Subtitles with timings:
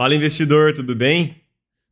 [0.00, 1.42] Fala investidor, tudo bem?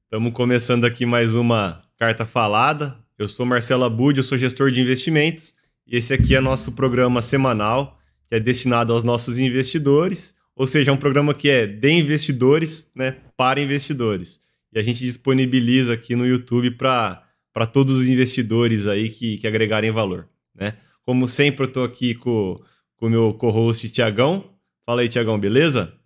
[0.04, 2.96] Estamos começando aqui mais uma carta falada.
[3.18, 5.52] Eu sou Marcelo Abud, eu sou gestor de investimentos
[5.86, 10.90] e esse aqui é nosso programa semanal que é destinado aos nossos investidores, ou seja,
[10.90, 14.40] é um programa que é de investidores né, para investidores.
[14.72, 19.90] E a gente disponibiliza aqui no YouTube para todos os investidores aí que, que agregarem
[19.90, 20.26] valor.
[20.54, 20.78] Né?
[21.02, 22.58] Como sempre, eu estou aqui com
[23.02, 24.50] o meu co-host Tiagão.
[24.86, 25.97] Fala aí, Tiagão, beleza?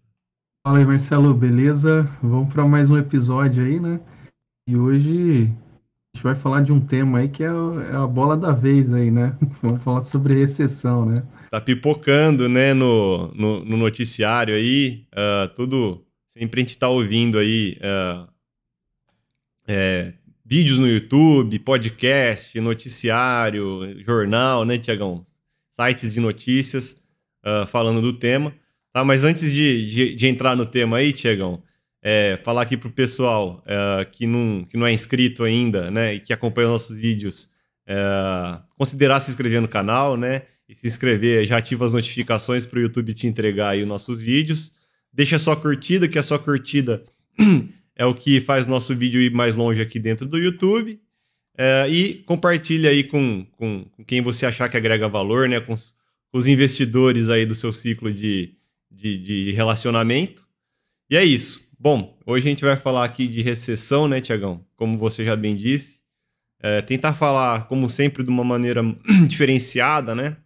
[0.64, 2.08] Fala aí, Marcelo, beleza?
[2.22, 3.98] Vamos para mais um episódio aí, né?
[4.68, 8.36] E hoje a gente vai falar de um tema aí que é, é a bola
[8.36, 9.36] da vez aí, né?
[9.60, 11.26] Vamos falar sobre recessão, né?
[11.50, 17.38] Tá pipocando, né, no, no, no noticiário aí, uh, tudo, sempre a gente tá ouvindo
[17.38, 18.28] aí uh,
[19.66, 20.14] é,
[20.46, 25.24] vídeos no YouTube, podcast, noticiário, jornal, né, Tiagão?
[25.72, 27.02] Sites de notícias
[27.44, 28.54] uh, falando do tema.
[28.92, 31.62] Tá, mas antes de, de, de entrar no tema aí, Tiagão,
[32.02, 36.20] é, falar aqui pro pessoal é, que, não, que não é inscrito ainda, né, e
[36.20, 37.50] que acompanha os nossos vídeos,
[37.86, 37.94] é,
[38.76, 42.82] considerar se inscrever no canal, né, e se inscrever, já ativa as notificações para o
[42.82, 44.74] YouTube te entregar aí os nossos vídeos.
[45.12, 47.04] Deixa sua curtida, que a sua curtida
[47.94, 50.98] é o que faz nosso vídeo ir mais longe aqui dentro do YouTube.
[51.56, 55.74] É, e compartilha aí com, com, com, quem você achar que agrega valor, né, com
[55.74, 55.94] os,
[56.30, 58.54] com os investidores aí do seu ciclo de,
[58.92, 60.46] de, de relacionamento.
[61.10, 61.60] E é isso.
[61.78, 64.64] Bom, hoje a gente vai falar aqui de recessão, né, Tiagão?
[64.76, 66.00] Como você já bem disse.
[66.60, 68.82] É, tentar falar, como sempre, de uma maneira
[69.26, 70.36] diferenciada, né?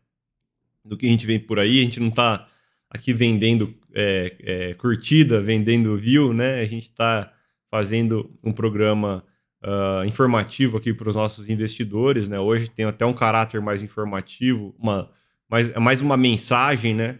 [0.85, 1.81] Do que a gente vem por aí.
[1.81, 2.49] A gente não está
[2.89, 6.61] aqui vendendo é, é, curtida, vendendo view, né?
[6.61, 7.33] A gente está
[7.71, 9.23] fazendo um programa
[9.63, 12.39] uh, informativo aqui para os nossos investidores, né?
[12.39, 15.11] Hoje tem até um caráter mais informativo, uma,
[15.49, 17.19] mais, mais uma mensagem, né?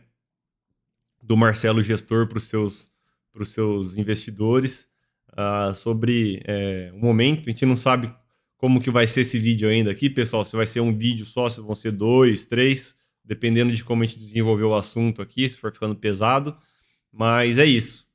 [1.27, 2.89] Do Marcelo Gestor para os seus,
[3.45, 4.89] seus investidores
[5.33, 7.49] uh, sobre é, o momento.
[7.49, 8.15] A gente não sabe
[8.57, 10.45] como que vai ser esse vídeo ainda aqui, pessoal.
[10.45, 14.07] Se vai ser um vídeo só, se vão ser dois, três, dependendo de como a
[14.07, 16.57] gente desenvolver o assunto aqui, se for ficando pesado.
[17.13, 18.07] Mas é isso.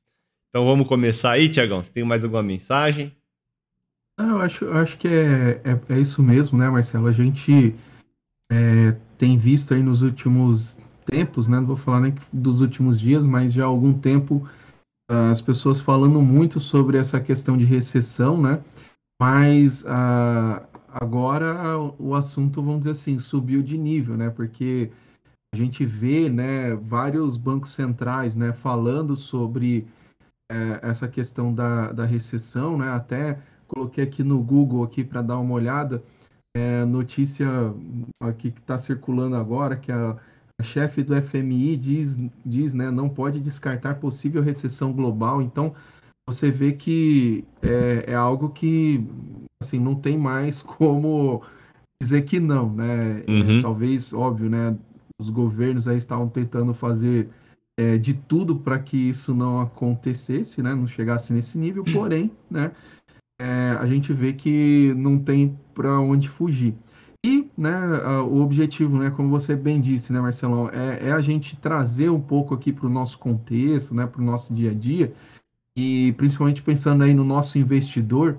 [0.48, 1.84] Então vamos começar aí, Tiagão.
[1.84, 3.14] Você tem mais alguma mensagem?
[4.16, 7.08] Ah, eu acho, eu acho que é, é, é, isso mesmo, né, Marcelo?
[7.08, 7.74] A gente
[8.50, 11.58] é, tem visto aí nos últimos tempos, né?
[11.58, 14.48] Não vou falar nem dos últimos dias, mas já há algum tempo
[15.30, 18.62] as pessoas falando muito sobre essa questão de recessão, né?
[19.20, 24.30] Mas uh, agora o assunto, vamos dizer assim, subiu de nível, né?
[24.30, 24.90] Porque
[25.54, 29.86] a gente vê, né, vários bancos centrais, né, falando sobre
[30.50, 32.90] é, essa questão da, da recessão, né?
[32.90, 36.02] Até coloquei aqui no Google aqui para dar uma olhada,
[36.56, 37.46] é, notícia
[38.20, 40.16] aqui que está circulando agora, que a
[40.62, 45.42] chefe do FMI diz, diz né, não pode descartar possível recessão global.
[45.42, 45.74] Então,
[46.26, 49.04] você vê que é, é algo que
[49.62, 51.42] assim, não tem mais como
[52.00, 52.72] dizer que não.
[52.72, 53.24] Né?
[53.28, 53.58] Uhum.
[53.58, 54.76] É, talvez, óbvio, né,
[55.20, 57.28] os governos aí estavam tentando fazer
[57.76, 62.72] é, de tudo para que isso não acontecesse, né, não chegasse nesse nível, porém, né,
[63.40, 66.74] é, a gente vê que não tem para onde fugir.
[67.24, 67.78] E né,
[68.22, 72.20] o objetivo, né, como você bem disse, né, Marcelão, é, é a gente trazer um
[72.20, 75.14] pouco aqui para o nosso contexto, né, para o nosso dia a dia,
[75.76, 78.38] e principalmente pensando aí no nosso investidor,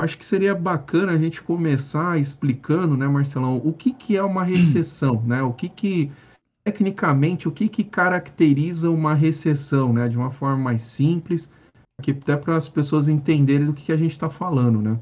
[0.00, 4.44] acho que seria bacana a gente começar explicando, né, Marcelão, o que, que é uma
[4.44, 6.12] recessão, né, o que que,
[6.62, 11.50] tecnicamente, o que que caracteriza uma recessão, né, de uma forma mais simples,
[11.98, 14.96] aqui até para as pessoas entenderem do que, que a gente está falando, né.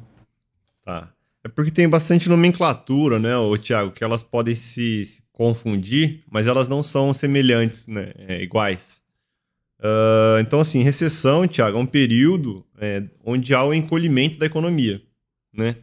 [0.83, 1.13] Tá.
[1.43, 6.47] É porque tem bastante nomenclatura, né, o Thiago, que elas podem se, se, confundir, mas
[6.47, 9.03] elas não são semelhantes, né, é, iguais.
[9.79, 15.01] Uh, então, assim, recessão, Thiago, é um período é, onde há o encolhimento da economia,
[15.51, 15.77] né?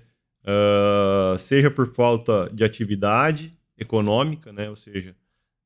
[0.44, 4.70] Uh, seja por falta de atividade econômica, né?
[4.70, 5.16] Ou seja,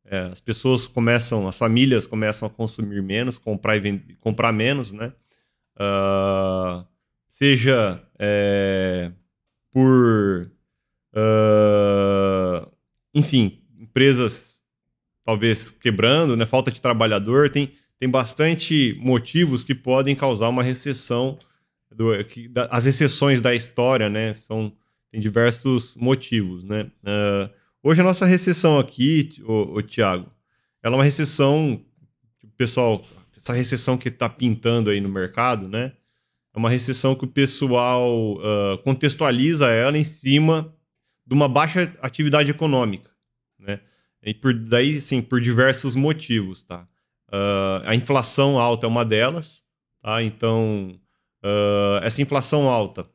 [0.06, 4.94] é, as pessoas começam, as famílias começam a consumir menos, comprar, e vender, comprar menos,
[4.94, 5.12] né?
[5.76, 6.86] Uh,
[7.30, 9.12] seja é,
[9.72, 10.52] por.
[11.14, 12.72] Uh,
[13.14, 14.62] enfim, empresas
[15.24, 16.46] talvez quebrando, né?
[16.46, 21.38] falta de trabalhador, tem, tem bastante motivos que podem causar uma recessão.
[21.90, 24.34] Do, que, da, as recessões da história, né?
[24.36, 24.72] São,
[25.12, 26.90] tem diversos motivos, né?
[27.04, 27.50] Uh,
[27.84, 30.32] hoje a nossa recessão aqui, o, o Tiago,
[30.82, 31.82] ela é uma recessão,
[32.58, 35.92] pessoal, essa recessão que está pintando aí no mercado, né?
[36.54, 40.76] É uma recessão que o pessoal uh, contextualiza ela em cima
[41.26, 43.10] de uma baixa atividade econômica,
[43.58, 43.80] né?
[44.24, 46.88] E por daí, sim, por diversos motivos, tá?
[47.30, 49.64] Uh, a inflação alta é uma delas,
[50.02, 50.22] tá?
[50.22, 51.00] Então,
[51.44, 53.10] uh, essa inflação alta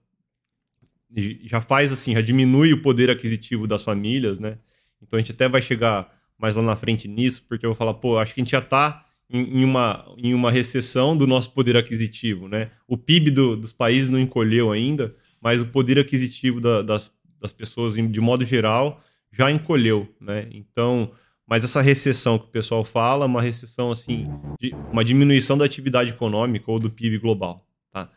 [1.45, 4.59] já faz assim, já diminui o poder aquisitivo das famílias, né?
[5.01, 7.95] Então a gente até vai chegar mais lá na frente nisso, porque eu vou falar,
[7.95, 11.77] pô, acho que a gente já está em, uma, em uma recessão do nosso poder
[11.77, 12.71] aquisitivo, né?
[12.87, 17.53] O PIB do, dos países não encolheu ainda, mas o poder aquisitivo da, das, das
[17.53, 19.03] pessoas, de modo geral,
[19.33, 20.49] já encolheu, né?
[20.53, 21.11] Então,
[21.47, 24.29] mas essa recessão que o pessoal fala, uma recessão assim,
[24.61, 28.09] de, uma diminuição da atividade econômica ou do PIB global, tá?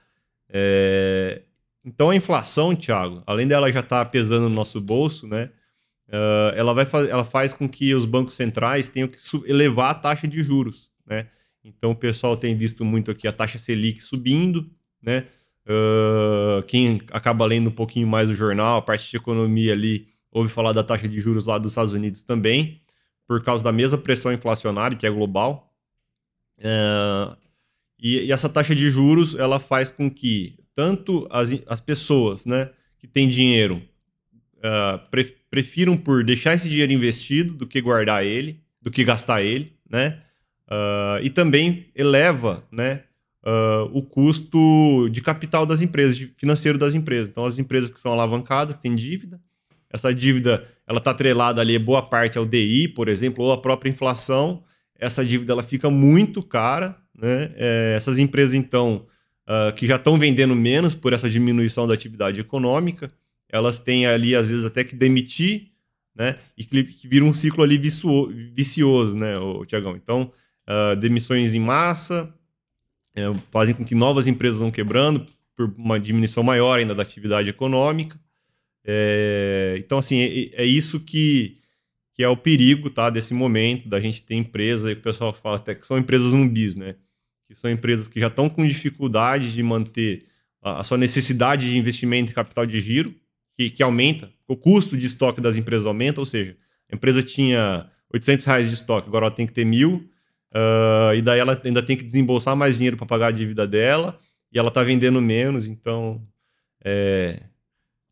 [0.49, 1.41] É,
[1.83, 5.49] então a inflação, Thiago, além dela já estar tá pesando no nosso bolso, né?
[6.07, 10.27] Uh, ela, vai ela faz com que os bancos centrais tenham que elevar a taxa
[10.27, 11.27] de juros, né?
[11.63, 14.69] Então o pessoal tem visto muito aqui a taxa Selic subindo,
[15.01, 15.25] né?
[15.65, 20.49] Uh, quem acaba lendo um pouquinho mais o jornal, a parte de economia ali, ouve
[20.51, 22.81] falar da taxa de juros lá dos Estados Unidos também,
[23.27, 25.73] por causa da mesma pressão inflacionária que é global.
[26.57, 27.37] Uh,
[27.99, 32.69] e, e, essa taxa de juros ela faz com que tanto as, as pessoas né,
[32.97, 33.81] que têm dinheiro
[34.57, 39.43] uh, pre, prefiram por deixar esse dinheiro investido do que guardar ele, do que gastar
[39.43, 40.21] ele, né?
[40.69, 43.01] Uh, e também eleva né,
[43.43, 47.27] uh, o custo de capital das empresas, financeiro das empresas.
[47.27, 49.41] Então, as empresas que são alavancadas, que têm dívida,
[49.89, 53.89] essa dívida ela está atrelada ali, boa parte ao DI, por exemplo, ou a própria
[53.89, 54.63] inflação.
[54.97, 56.95] Essa dívida ela fica muito cara.
[57.17, 57.51] Né?
[57.55, 59.07] É, essas empresas, então,
[59.47, 63.11] uh, que já estão vendendo menos por essa diminuição da atividade econômica,
[63.49, 65.71] elas têm ali, às vezes, até que demitir,
[66.15, 66.37] né?
[66.55, 69.33] E que, que vira um ciclo ali vicioso, né,
[69.65, 69.95] Tiagão?
[69.95, 70.31] Então,
[70.69, 72.33] uh, demissões em massa
[73.17, 75.25] uh, fazem com que novas empresas vão quebrando
[75.55, 78.17] por uma diminuição maior ainda da atividade econômica.
[78.85, 81.59] É, então, assim, é, é, isso que,
[82.13, 85.57] que é o perigo, tá, desse momento, da gente ter empresa, e o pessoal fala
[85.57, 86.95] até que são empresas zumbis, né?
[87.45, 90.27] que são empresas que já estão com dificuldade de manter
[90.61, 93.13] a, a sua necessidade de investimento em capital de giro,
[93.55, 96.55] que, que, aumenta, o custo de estoque das empresas aumenta, ou seja,
[96.89, 100.09] a empresa tinha 800 reais de estoque, agora ela tem que ter mil,
[100.53, 104.17] uh, e daí ela ainda tem que desembolsar mais dinheiro para pagar a dívida dela,
[104.51, 106.21] e ela está vendendo menos, então
[106.83, 107.41] é...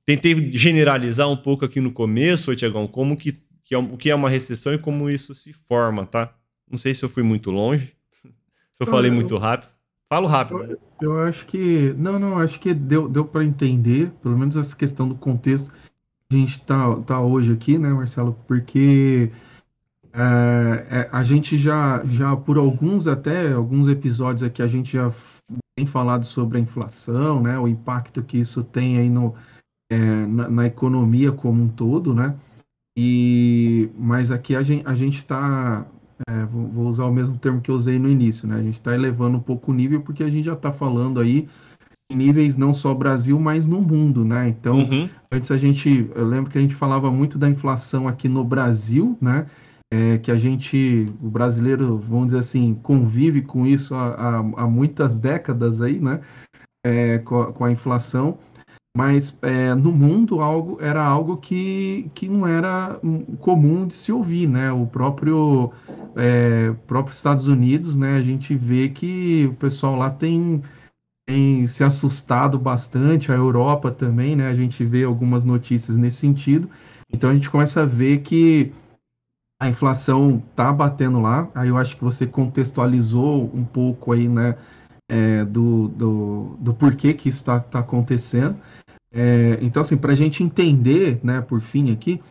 [0.06, 4.16] tentei generalizar um pouco aqui no começo, Tiagão, como que, que é, o que é
[4.16, 6.34] uma recessão e como isso se forma, tá?
[6.70, 7.94] Não sei se eu fui muito longe.
[8.74, 9.72] Se eu falei muito rápido.
[10.10, 10.62] Falo rápido.
[10.62, 11.94] Eu, eu acho que.
[11.98, 15.72] Não, não, acho que deu, deu para entender, pelo menos essa questão do contexto
[16.30, 18.38] que a gente tá, tá hoje aqui, né, Marcelo?
[18.48, 19.47] Porque é,
[20.20, 25.12] é, a gente já, já, por alguns até, alguns episódios aqui, a gente já
[25.76, 27.60] tem falado sobre a inflação, né?
[27.60, 29.36] O impacto que isso tem aí no,
[29.92, 32.36] é, na, na, economia como um todo, né?
[32.98, 35.86] E, mas aqui a gente a está
[36.28, 38.56] é, vou, vou, usar o mesmo termo que eu usei no início, né?
[38.56, 41.48] A gente está elevando um pouco o nível porque a gente já está falando aí
[42.12, 44.48] em níveis não só Brasil, mas no mundo, né?
[44.48, 45.08] Então, uhum.
[45.32, 49.16] antes a gente, eu lembro que a gente falava muito da inflação aqui no Brasil,
[49.22, 49.46] né?
[49.92, 54.68] É, que a gente, o brasileiro, vamos dizer assim, convive com isso há, há, há
[54.68, 56.22] muitas décadas aí, né?
[56.86, 58.38] É, com, a, com a inflação
[58.98, 63.00] mas é, no mundo algo era algo que, que não era
[63.40, 64.72] comum de se ouvir, né?
[64.72, 65.72] O próprio
[66.16, 68.18] é, próprio Estados Unidos, né?
[68.18, 70.64] A gente vê que o pessoal lá tem,
[71.28, 74.48] tem se assustado bastante, a Europa também, né?
[74.50, 76.68] A gente vê algumas notícias nesse sentido.
[77.14, 78.72] Então a gente começa a ver que
[79.60, 81.50] a inflação tá batendo lá.
[81.56, 84.56] Aí eu acho que você contextualizou um pouco aí, né?
[85.10, 88.58] É, do, do, do porquê que isso está tá acontecendo.
[89.12, 92.22] É, então, assim, para a gente entender, né, por fim aqui,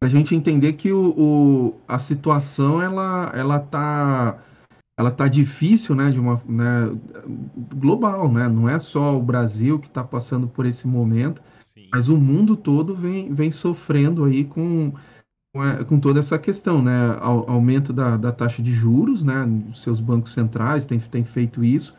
[0.00, 4.38] para a gente entender que o, o, a situação ela ela tá
[4.98, 6.90] ela tá difícil, né, de uma né,
[7.74, 8.48] global, né?
[8.48, 11.88] Não é só o Brasil que está passando por esse momento, Sim.
[11.92, 14.92] mas o mundo todo vem, vem sofrendo aí com
[15.86, 17.16] com toda essa questão, né?
[17.20, 19.44] Aumento da, da taxa de juros, né?
[19.70, 21.94] Os seus bancos centrais têm, têm feito isso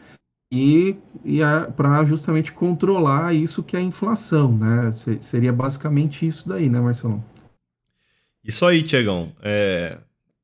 [0.51, 1.39] e, e
[1.75, 4.91] para justamente controlar isso que é a inflação, né?
[5.21, 7.23] Seria basicamente isso daí, né, Marcelo?
[8.43, 9.31] Isso aí, Tiagão.
[9.41, 9.97] É...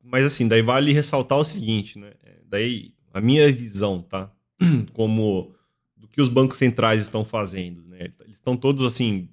[0.04, 2.14] Mas assim, daí vale ressaltar o seguinte, né?
[2.24, 4.32] É, daí a minha visão, tá?
[4.94, 5.54] Como
[5.96, 8.12] do que os bancos centrais estão fazendo, né?
[8.22, 9.30] Eles estão todos assim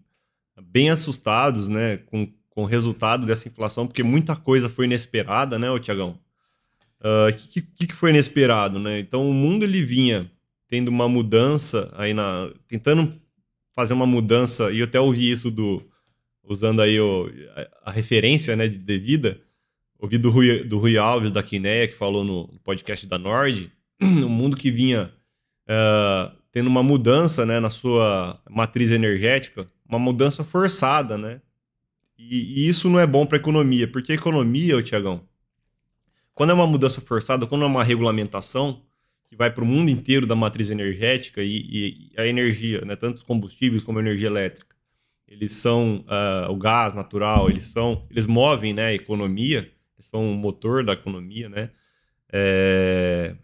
[0.62, 5.66] bem assustados, né, com, com o resultado dessa inflação, porque muita coisa foi inesperada, né,
[5.78, 6.18] Tiagão?
[6.98, 8.98] O uh, que, que, que foi inesperado, né?
[8.98, 10.30] Então o mundo ele vinha
[10.66, 12.50] tendo uma mudança aí na.
[12.66, 13.14] tentando
[13.74, 15.86] fazer uma mudança, e eu até ouvi isso do.
[16.42, 17.30] usando aí o,
[17.84, 19.38] a, a referência né, de devida,
[19.98, 23.70] ouvi do Rui, do Rui Alves da Quineia, que falou no, no podcast da Nord,
[24.00, 25.12] um mundo que vinha
[25.68, 31.42] uh, tendo uma mudança né, na sua matriz energética, uma mudança forçada, né?
[32.18, 35.22] E, e isso não é bom para a economia, porque a economia, Tiagão,
[36.34, 38.82] quando é uma mudança forçada, quando é uma regulamentação
[39.24, 43.16] que vai para o mundo inteiro da matriz energética e, e, a energia, né, tanto
[43.16, 44.76] os combustíveis como a energia elétrica,
[45.26, 50.36] eles são uh, o gás natural, eles são, eles movem né, a economia, são o
[50.36, 51.70] motor da economia, né?
[52.32, 53.34] É...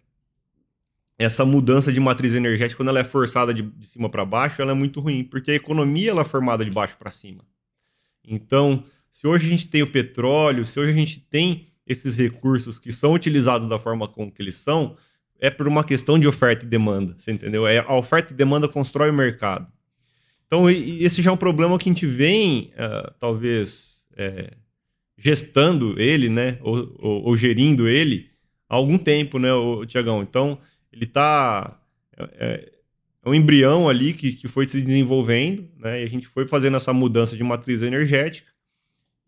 [1.19, 4.73] Essa mudança de matriz energética, quando ela é forçada de, de cima para baixo, ela
[4.73, 7.45] é muito ruim, porque a economia ela é formada de baixo para cima.
[8.25, 12.79] Então, se hoje a gente tem o petróleo, se hoje a gente tem esses recursos
[12.79, 14.97] que são utilizados da forma como que eles são,
[15.39, 17.67] é por uma questão de oferta e demanda, você entendeu?
[17.67, 19.67] É, a oferta e demanda constrói o mercado.
[20.47, 24.53] Então, esse já é um problema que a gente vem, uh, talvez, é,
[25.17, 26.59] gestando ele, né?
[26.61, 28.29] Ou, ou, ou, gerindo ele
[28.69, 29.49] há algum tempo, né,
[29.89, 30.23] Tiagão?
[30.23, 30.59] Então,
[30.93, 31.81] ele está.
[32.17, 32.72] É, é,
[33.25, 36.03] um embrião ali que, que foi se desenvolvendo, né?
[36.03, 38.51] E a gente foi fazendo essa mudança de matriz energética.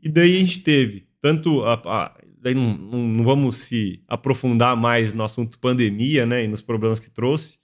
[0.02, 4.76] E daí a gente teve tanto a, a daí não, não, não, vamos se aprofundar
[4.76, 7.56] mais no assunto pandemia, né, e nos problemas que trouxe,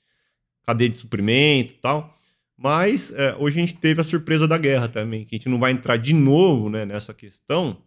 [0.65, 2.17] cadeia de suprimento e tal.
[2.57, 5.59] Mas é, hoje a gente teve a surpresa da guerra também, que a gente não
[5.59, 7.83] vai entrar de novo né, nessa questão,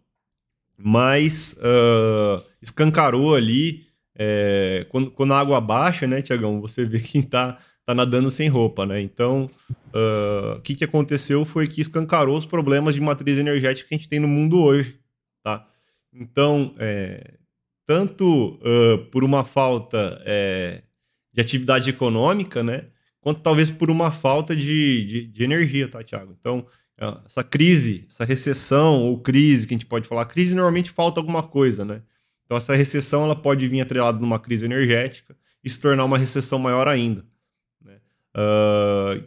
[0.76, 3.84] mas uh, escancarou ali,
[4.14, 8.48] é, quando, quando a água baixa, né, Tiagão, você vê quem está tá nadando sem
[8.48, 9.00] roupa, né?
[9.00, 13.94] Então, uh, o que, que aconteceu foi que escancarou os problemas de matriz energética que
[13.94, 14.98] a gente tem no mundo hoje,
[15.42, 15.66] tá?
[16.12, 17.34] Então, é,
[17.86, 20.82] tanto uh, por uma falta é,
[21.32, 22.86] de atividade econômica, né?
[23.24, 26.36] quanto talvez por uma falta de, de, de energia, tá, Tiago?
[26.38, 26.66] Então,
[26.98, 31.20] é, essa crise, essa recessão ou crise que a gente pode falar, crise normalmente falta
[31.20, 32.02] alguma coisa, né?
[32.44, 36.58] Então, essa recessão ela pode vir atrelada numa crise energética e se tornar uma recessão
[36.58, 37.24] maior ainda.
[38.36, 39.22] Uh,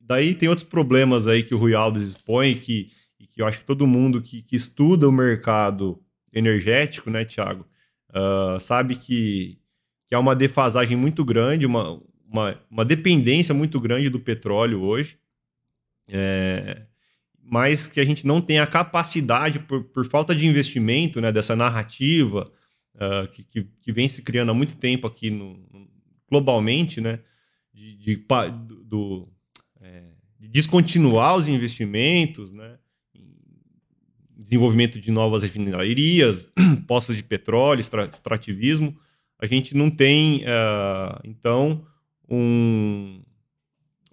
[0.00, 2.90] daí tem outros problemas aí que o Rui Alves expõe que,
[3.30, 6.00] que eu acho que todo mundo que, que estuda o mercado
[6.32, 7.66] energético, né, Tiago,
[8.10, 9.58] uh, sabe que,
[10.06, 15.18] que há uma defasagem muito grande, uma, uma, uma dependência muito grande do petróleo hoje,
[16.08, 16.82] é,
[17.42, 21.54] mas que a gente não tem a capacidade, por, por falta de investimento, né, dessa
[21.54, 22.50] narrativa
[22.94, 25.58] uh, que, que, que, vem se criando há muito tempo aqui no
[26.28, 27.20] globalmente, né,
[27.74, 28.24] de, de,
[28.84, 29.28] do,
[29.80, 30.04] é,
[30.38, 32.78] de descontinuar os investimentos, né,
[34.36, 36.50] desenvolvimento de novas refinarias,
[36.86, 38.96] postos de petróleo, extrativismo,
[39.38, 41.84] a gente não tem, uh, então,
[42.28, 43.22] um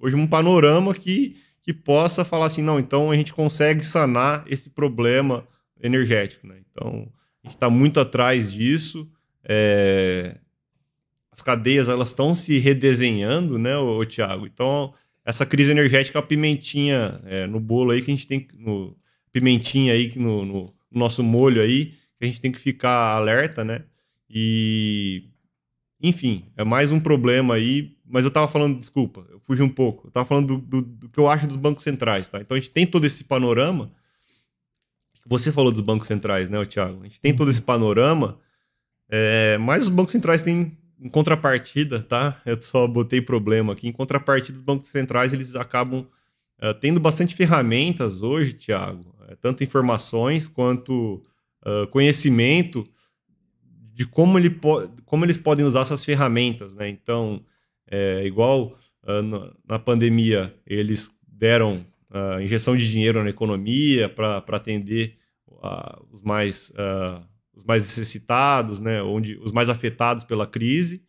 [0.01, 4.71] hoje um panorama que, que possa falar assim, não, então a gente consegue sanar esse
[4.71, 5.47] problema
[5.81, 6.57] energético, né?
[6.71, 7.07] Então
[7.43, 9.07] a gente está muito atrás disso.
[9.43, 10.37] É...
[11.31, 14.45] As cadeias elas estão se redesenhando, né, o Tiago?
[14.45, 18.97] Então essa crise energética, a pimentinha é, no bolo aí que a gente tem, no
[19.31, 23.83] pimentinha aí no, no nosso molho aí que a gente tem que ficar alerta, né?
[24.29, 25.23] E
[26.01, 30.07] enfim, é mais um problema aí mas eu estava falando, desculpa, eu fugi um pouco.
[30.07, 32.41] Eu estava falando do, do, do, que eu acho dos bancos centrais, tá?
[32.41, 33.89] Então a gente tem todo esse panorama.
[35.25, 36.99] Você falou dos bancos centrais, né, Thiago?
[36.99, 38.37] A gente tem todo esse panorama,
[39.07, 42.39] é, mas os bancos centrais têm, em contrapartida, tá?
[42.45, 43.87] Eu só botei problema aqui.
[43.87, 46.07] Em contrapartida, os bancos centrais eles acabam
[46.59, 51.23] é, tendo bastante ferramentas hoje, Thiago, é, tanto informações quanto
[51.65, 52.87] uh, conhecimento
[53.93, 54.59] de como, ele
[55.05, 56.87] como eles podem usar essas ferramentas, né?
[56.87, 57.43] Então,
[57.89, 65.17] é, igual uh, na pandemia, eles deram uh, injeção de dinheiro na economia para atender
[65.47, 66.71] uh, os, mais,
[67.61, 71.03] os mais necessitados, né, onde, os mais afetados pela crise.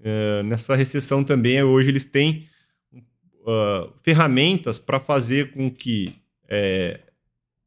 [0.00, 2.46] É, nessa recessão também, hoje, eles têm
[4.02, 6.14] ferramentas para fazer com que
[6.48, 7.00] é,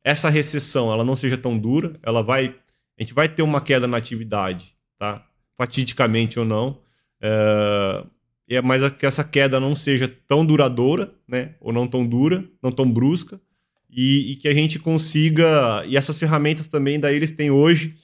[0.03, 2.55] essa recessão ela não seja tão dura, ela vai,
[2.97, 5.23] a gente vai ter uma queda na atividade, tá?
[5.55, 6.79] Fatidicamente ou não,
[7.21, 8.03] é,
[8.49, 11.53] é mas que essa queda não seja tão duradoura, né?
[11.59, 13.39] Ou não tão dura, não tão brusca,
[13.87, 15.83] e, e, que a gente consiga.
[15.85, 17.95] E essas ferramentas também, daí eles têm hoje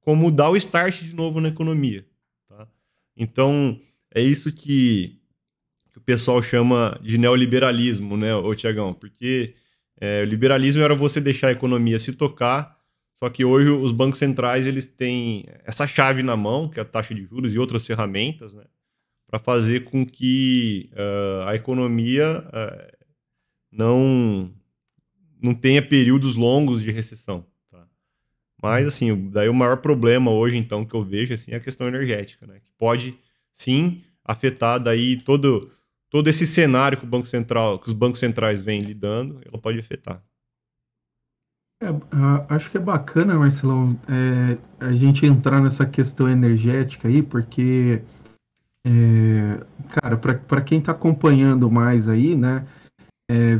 [0.00, 2.06] como dar o start de novo na economia.
[2.48, 2.66] Tá?
[3.16, 3.80] Então,
[4.14, 5.20] é isso que,
[5.90, 8.94] que, o pessoal chama de neoliberalismo, né, ô Tiagão?
[8.94, 9.54] Porque
[10.00, 12.78] é, o liberalismo era você deixar a economia se tocar,
[13.14, 16.86] só que hoje os bancos centrais eles têm essa chave na mão, que é a
[16.86, 18.64] taxa de juros e outras ferramentas, né?
[19.28, 23.06] para fazer com que uh, a economia uh,
[23.70, 24.50] não,
[25.40, 27.46] não tenha períodos longos de recessão.
[28.60, 28.88] Mas, uhum.
[28.88, 32.46] assim, daí o maior problema hoje, então, que eu vejo assim, é a questão energética,
[32.46, 32.54] né?
[32.60, 33.18] que pode,
[33.52, 35.70] sim, afetada aí todo,
[36.10, 39.78] todo esse cenário que o Banco Central, que os bancos centrais vêm lidando, ela pode
[39.78, 40.22] afetar.
[41.80, 41.86] É,
[42.48, 48.02] acho que é bacana, Marcelão, é, a gente entrar nessa questão energética aí, porque,
[48.84, 52.66] é, cara, para quem está acompanhando mais aí, né,
[53.30, 53.56] é,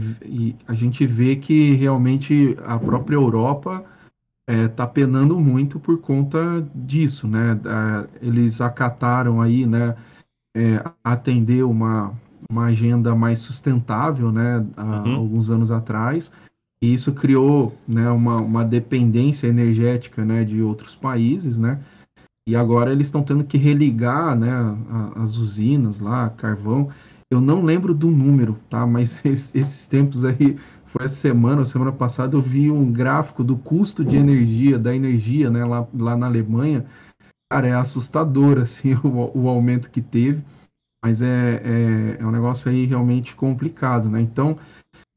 [0.66, 3.84] a gente vê que realmente a própria Europa
[4.48, 7.60] está é, penando muito por conta disso, né?
[8.22, 9.94] eles acataram aí, né,
[10.56, 12.14] é, atender uma,
[12.50, 15.16] uma agenda mais sustentável, né, há uhum.
[15.16, 16.32] alguns anos atrás,
[16.80, 21.80] e isso criou né, uma, uma dependência energética né, de outros países, né?
[22.48, 24.50] E agora eles estão tendo que religar né,
[25.16, 26.88] as usinas lá, carvão.
[27.30, 28.86] Eu não lembro do número, tá?
[28.86, 30.56] Mas esses tempos aí,
[30.88, 35.50] foi essa semana, semana passada, eu vi um gráfico do custo de energia, da energia,
[35.50, 36.86] né, lá, lá na Alemanha.
[37.52, 40.42] Cara, é assustador, assim, o, o aumento que teve.
[41.04, 44.20] Mas é, é, é um negócio aí realmente complicado, né?
[44.20, 44.58] Então,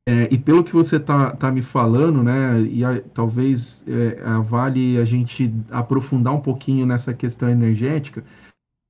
[0.07, 4.99] é, e pelo que você está tá me falando, né, e a, talvez é, vale
[4.99, 8.23] a gente aprofundar um pouquinho nessa questão energética,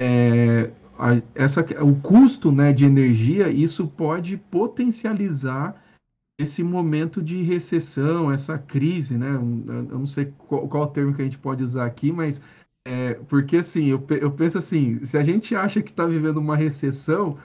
[0.02, 5.76] é, a, essa, o custo né, de energia, isso pode potencializar
[6.42, 9.30] esse momento de recessão, essa crise, né?
[9.30, 12.42] Eu não sei qual, qual o termo que a gente pode usar aqui, mas
[12.86, 16.56] é, porque assim, eu, eu penso assim, se a gente acha que está vivendo uma
[16.56, 17.38] recessão,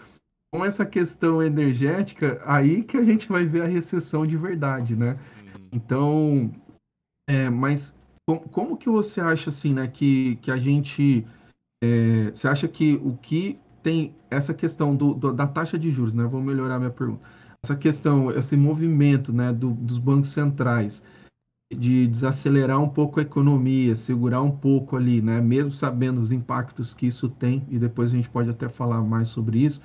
[0.52, 5.18] com essa questão energética, aí que a gente vai ver a recessão de verdade, né?
[5.54, 5.68] Uhum.
[5.72, 6.54] Então,
[7.28, 11.26] é, mas como, como, que você acha assim, né, que, que a gente,
[11.82, 16.14] é, você acha que o que tem essa questão do, do, da taxa de juros,
[16.14, 16.24] né?
[16.24, 17.22] Vou melhorar minha pergunta.
[17.66, 21.04] Essa questão, esse movimento, né, do, dos bancos centrais
[21.72, 26.94] de desacelerar um pouco a economia, segurar um pouco ali, né, mesmo sabendo os impactos
[26.94, 29.82] que isso tem, e depois a gente pode até falar mais sobre isso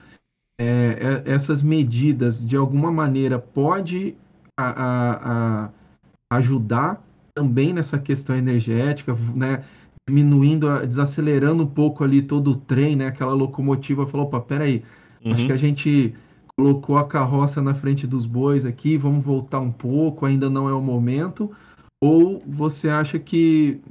[0.62, 4.16] é, é, essas medidas de alguma maneira pode
[4.56, 7.04] a, a, a ajudar
[7.34, 9.64] também nessa questão energética, né?
[10.08, 13.08] diminuindo, desacelerando um pouco ali todo o trem, né?
[13.08, 14.84] Aquela locomotiva falou, opa, peraí,
[15.24, 15.34] uhum.
[15.34, 16.14] acho que a gente
[16.62, 20.74] colocou a carroça na frente dos bois aqui, vamos voltar um pouco, ainda não é
[20.74, 21.52] o momento.
[22.00, 23.82] Ou você acha que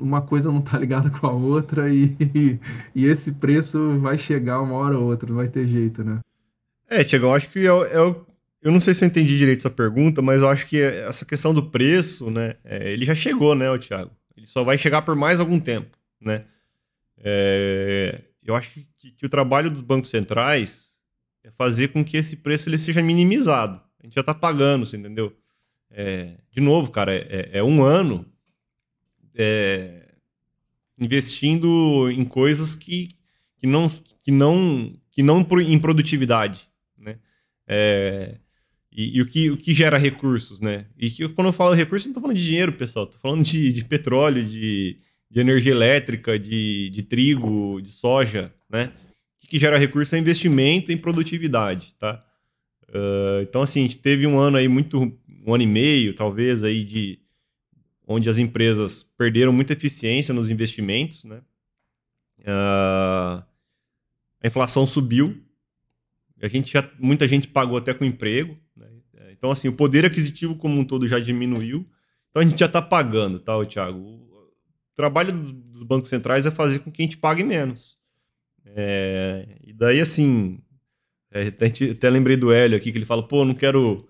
[0.00, 2.16] uma coisa não está ligada com a outra e,
[2.94, 6.20] e, esse preço vai chegar uma hora ou outra, não vai ter jeito, né?
[6.88, 8.26] É, Tiago, eu acho que eu, é eu,
[8.62, 11.52] eu não sei se eu entendi direito sua pergunta, mas eu acho que essa questão
[11.52, 14.10] do preço, né, é, ele já chegou, né, Tiago?
[14.34, 16.44] Ele só vai chegar por mais algum tempo, né?
[17.18, 20.95] É, eu acho que, que, o trabalho dos bancos centrais
[21.46, 23.80] é fazer com que esse preço ele seja minimizado.
[24.00, 25.32] A gente já está pagando, você entendeu?
[25.88, 28.26] É, de novo, cara, é, é um ano
[29.32, 30.08] é,
[30.98, 33.10] investindo em coisas que,
[33.56, 33.88] que não
[34.22, 37.18] que não que não em produtividade, né?
[37.66, 38.38] É,
[38.90, 40.86] e, e, o, que, o que gera recursos, né?
[40.98, 43.04] E que quando eu falo recursos, não estou falando de dinheiro, pessoal.
[43.04, 44.98] Estou falando de, de petróleo, de,
[45.30, 48.92] de energia elétrica, de, de trigo, de soja, né?
[49.48, 52.24] Que gera recurso é investimento em produtividade, tá?
[52.88, 55.12] Uh, então, assim, a gente teve um ano aí muito...
[55.46, 57.20] Um ano e meio, talvez, aí de
[58.06, 61.40] onde as empresas perderam muita eficiência nos investimentos, né?
[62.40, 63.42] Uh,
[64.42, 65.42] a inflação subiu,
[66.40, 68.86] a gente já, muita gente pagou até com emprego, né?
[69.32, 71.84] então assim o poder aquisitivo como um todo já diminuiu,
[72.30, 73.98] então a gente já está pagando, tá, Thiago?
[73.98, 74.52] O
[74.94, 77.95] trabalho dos bancos centrais é fazer com que a gente pague menos.
[78.74, 80.60] É, e daí assim,
[81.30, 84.08] é, até, até lembrei do Hélio aqui que ele fala, pô, não quero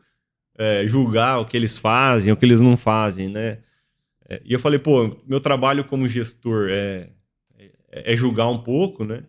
[0.57, 3.59] é, julgar o que eles fazem, o que eles não fazem, né?
[4.29, 7.11] É, e eu falei, pô, meu trabalho como gestor é,
[7.59, 9.25] é, é, julgar um pouco, né?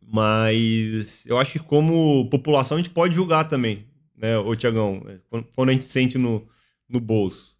[0.00, 5.02] Mas eu acho que como população a gente pode julgar também, né, ô Tiagão?
[5.06, 5.18] É,
[5.54, 6.48] quando a gente sente no,
[6.88, 7.56] no bolso.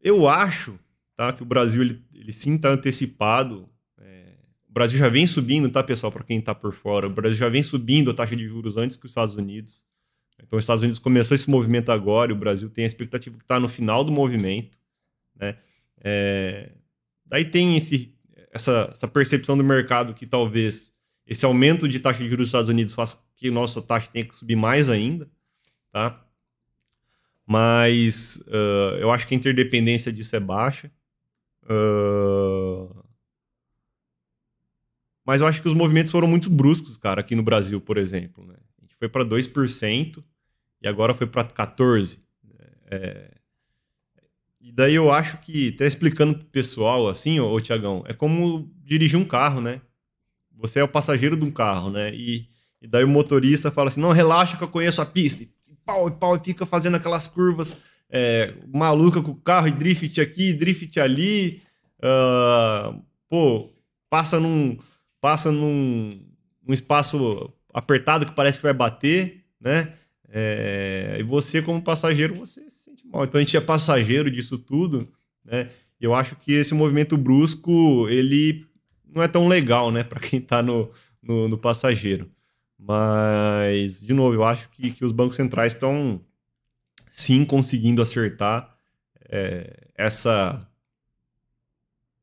[0.00, 0.78] Eu acho
[1.16, 3.68] tá, que o Brasil ele, ele sim está antecipado.
[4.68, 6.12] O Brasil já vem subindo, tá, pessoal?
[6.12, 8.96] Para quem está por fora, o Brasil já vem subindo a taxa de juros antes
[8.96, 9.84] que os Estados Unidos.
[10.42, 13.44] Então, os Estados Unidos começou esse movimento agora e o Brasil tem a expectativa que
[13.44, 14.78] está no final do movimento.
[15.34, 15.56] Né?
[16.00, 16.72] É,
[17.26, 18.14] daí tem esse,
[18.52, 22.68] essa, essa percepção do mercado que talvez esse aumento de taxa de juros dos Estados
[22.68, 25.28] Unidos faça que nossa taxa tenha que subir mais ainda,
[25.90, 26.24] tá?
[27.46, 30.90] Mas uh, eu acho que a interdependência disso é baixa.
[31.64, 32.97] Uh,
[35.28, 38.46] mas eu acho que os movimentos foram muito bruscos, cara, aqui no Brasil, por exemplo.
[38.46, 38.54] Né?
[38.78, 40.24] A gente foi para 2%
[40.80, 42.18] e agora foi para 14%.
[42.90, 43.34] É,
[44.58, 48.72] e daí eu acho que, até explicando pro pessoal, assim, ô, ô Tiagão, é como
[48.82, 49.82] dirigir um carro, né?
[50.58, 52.12] você é o passageiro de um carro, né?
[52.12, 52.48] E,
[52.82, 55.44] e daí o motorista fala assim: não, relaxa que eu conheço a pista.
[55.44, 59.72] E pau, e pau, e fica fazendo aquelas curvas é, maluca com o carro, e
[59.72, 61.62] drift aqui, drift ali.
[62.00, 63.70] Uh, pô,
[64.10, 64.78] passa num,
[65.20, 66.20] passa num,
[66.66, 69.94] num espaço apertado que parece que vai bater, né?
[70.30, 73.24] É, e você, como passageiro, você se sente mal.
[73.24, 75.08] Então a gente é passageiro disso tudo,
[75.44, 75.70] né?
[76.00, 78.64] Eu acho que esse movimento brusco, ele
[79.06, 82.30] não é tão legal, né, para quem está no, no, no, passageiro.
[82.78, 86.20] Mas, de novo, eu acho que, que os bancos centrais estão
[87.10, 88.76] sim conseguindo acertar
[89.28, 90.64] é, essa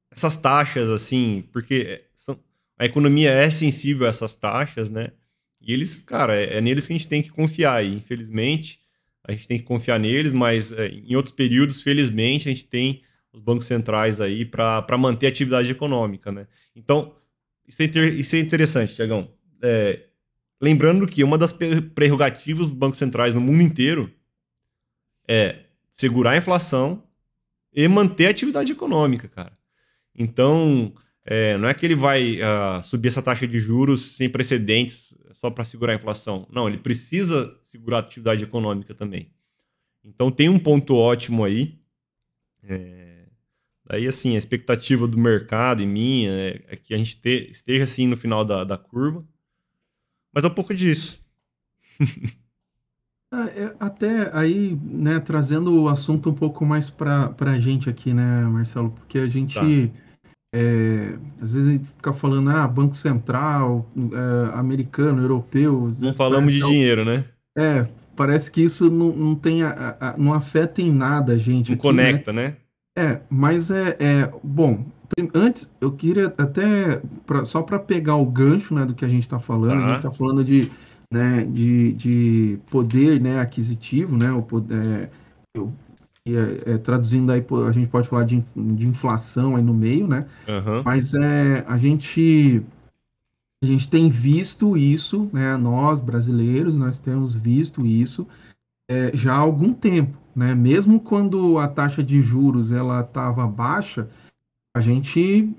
[0.09, 2.04] essas taxas, assim, porque
[2.77, 5.09] a economia é sensível a essas taxas, né?
[5.61, 7.83] E eles, cara, é, é, neles que a gente tem que confiar.
[7.83, 8.79] E, infelizmente,
[9.23, 13.01] a gente tem que confiar neles, mas é, em outros períodos, felizmente, a gente tem
[13.33, 16.47] os bancos centrais aí para manter a atividade econômica, né?
[16.75, 17.15] Então,
[17.67, 19.31] isso é, inter, isso é interessante, Tiagão.
[19.61, 20.05] É,
[20.61, 24.11] lembrando que uma das prerrogativas dos bancos centrais no mundo inteiro
[25.27, 27.03] é segurar a inflação
[27.73, 29.57] e manter a atividade econômica, cara.
[30.13, 30.93] Então,
[31.25, 35.49] é, não é que ele vai uh, subir essa taxa de juros sem precedentes só
[35.49, 36.47] para segurar a inflação.
[36.51, 39.31] Não, ele precisa segurar a atividade econômica também.
[40.03, 41.79] Então, tem um ponto ótimo aí.
[42.61, 43.25] É,
[43.83, 47.83] daí, assim, a expectativa do mercado e minha é, é que a gente te, esteja,
[47.85, 49.25] assim, no final da, da curva.
[50.31, 51.19] Mas é um pouco disso.
[53.31, 58.13] Ah, é, até aí, né, trazendo o assunto um pouco mais para a gente aqui,
[58.13, 58.91] né, Marcelo?
[58.91, 59.55] Porque a gente.
[59.55, 59.61] Tá
[60.57, 65.89] é, às vezes a gente fica falando, ah, Banco Central, é, americano, europeu.
[65.99, 67.25] Não falamos de dinheiro, né?
[67.57, 71.71] É, parece que isso não, não, tem a, a, não afeta em nada a gente.
[71.71, 72.03] Não aqui, né?
[72.03, 72.47] conecta, né?
[72.47, 72.55] né?
[72.97, 74.85] É, mas é, é bom.
[75.33, 79.23] Antes, eu queria até, pra, só para pegar o gancho né, do que a gente
[79.23, 80.71] está falando, a gente está falando de,
[81.11, 85.09] né, de, de poder né, aquisitivo, né, o poder, é,
[86.27, 90.27] é, é, traduzindo aí, a gente pode falar de, de inflação aí no meio, né?
[90.47, 90.81] Uhum.
[90.83, 92.63] Mas é, a gente
[93.63, 95.55] a gente tem visto isso, né?
[95.55, 98.27] Nós brasileiros, nós temos visto isso
[98.89, 100.55] é, já há algum tempo, né?
[100.55, 104.09] Mesmo quando a taxa de juros ela estava baixa,
[104.75, 105.49] a gente,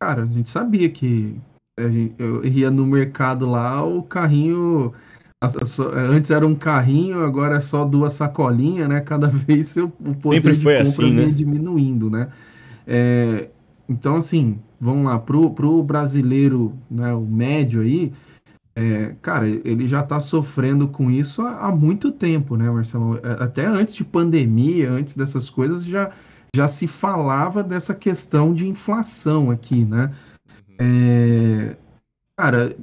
[0.00, 1.38] cara, a gente sabia que
[1.78, 4.94] a gente, eu ia no mercado lá, o carrinho
[5.42, 9.00] Antes era um carrinho, agora é só duas sacolinhas, né?
[9.00, 11.26] Cada vez o poder Sempre foi de compra assim, né?
[11.26, 12.30] diminuindo, né?
[12.86, 13.50] É,
[13.88, 18.12] então, assim, vamos lá, pro, pro brasileiro, né, o médio aí,
[18.74, 23.18] é, cara, ele já está sofrendo com isso há, há, muito tempo, né, Marcelo?
[23.22, 26.12] É, até antes de pandemia, antes dessas coisas, já,
[26.54, 30.12] já se falava dessa questão de inflação aqui, né?
[30.68, 30.76] Uhum.
[30.78, 31.76] É,
[32.36, 32.76] cara,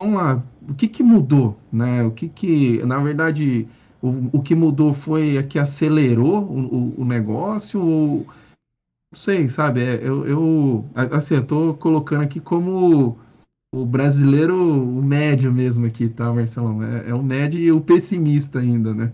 [0.00, 2.02] vamos lá, o que que mudou, né?
[2.04, 3.66] O que que, na verdade,
[4.02, 8.26] o, o que mudou foi que acelerou o, o, o negócio ou
[9.12, 9.82] não sei, sabe?
[9.82, 13.18] É, eu, eu, assim, eu tô colocando aqui como
[13.72, 16.82] o brasileiro, o médio mesmo aqui, tá, Marcelão?
[16.82, 19.12] É, é o médio e o pessimista ainda, né?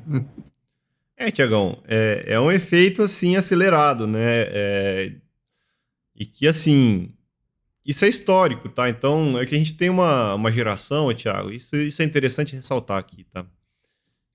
[1.16, 4.21] É, Tiagão, é, é um efeito, assim, acelerado, né?
[4.23, 5.14] É,
[6.16, 7.12] e que, assim,
[7.85, 8.88] isso é histórico, tá?
[8.88, 12.99] Então, é que a gente tem uma, uma geração, Thiago, isso, isso é interessante ressaltar
[12.99, 13.45] aqui, tá?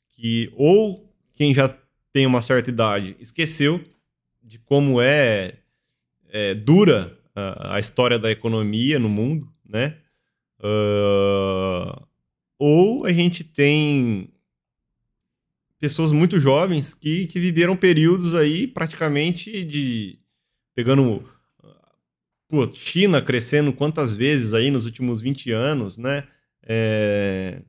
[0.10, 1.74] Que ou quem já
[2.12, 3.84] tem uma certa idade esqueceu
[4.44, 5.60] de como é,
[6.30, 9.98] é dura a, a, história da economia no mundo, né?
[10.60, 12.08] Uh,
[12.58, 14.30] ou a gente tem
[15.80, 20.18] pessoas muito jovens que, que viveram períodos aí praticamente de
[20.74, 21.24] pegando
[22.48, 26.24] pô, China crescendo quantas vezes aí nos últimos 20 anos, né?
[26.64, 27.62] É...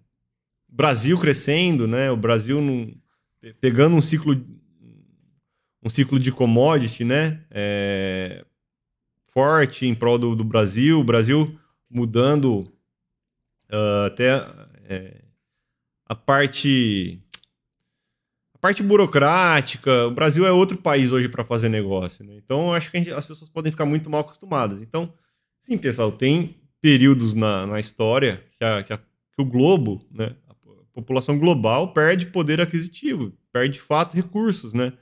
[0.68, 2.10] Brasil crescendo, né?
[2.10, 2.94] O Brasil num...
[3.60, 4.34] pegando um ciclo
[5.82, 7.44] um ciclo de commodity, né?
[7.50, 8.44] É...
[9.26, 12.70] Forte em prol do, do, Brasil, o Brasil mudando
[13.70, 14.44] uh, até
[14.88, 15.22] é...
[16.06, 17.22] a parte
[18.60, 22.34] parte burocrática, o Brasil é outro país hoje para fazer negócio, né?
[22.36, 24.82] Então, acho que gente, as pessoas podem ficar muito mal acostumadas.
[24.82, 25.12] Então,
[25.60, 30.34] sim, pessoal, tem períodos na, na história que, a, que, a, que o globo, né?
[30.48, 30.54] A
[30.92, 34.92] população global perde poder aquisitivo, perde, de fato, recursos, né?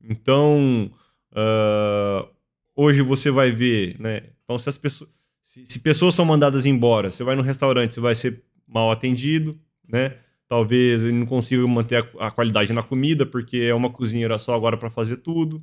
[0.00, 0.90] Então,
[1.32, 2.28] uh,
[2.76, 4.22] hoje você vai ver, né?
[4.44, 5.10] Então, se as pessoas...
[5.42, 9.58] Se, se pessoas são mandadas embora, você vai no restaurante, você vai ser mal atendido,
[9.88, 10.16] né?
[10.50, 14.52] Talvez ele não consiga manter a, a qualidade na comida, porque é uma cozinheira só
[14.52, 15.62] agora para fazer tudo.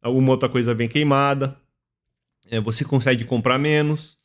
[0.00, 1.54] Alguma outra coisa bem queimada.
[2.50, 4.18] É, você consegue comprar menos.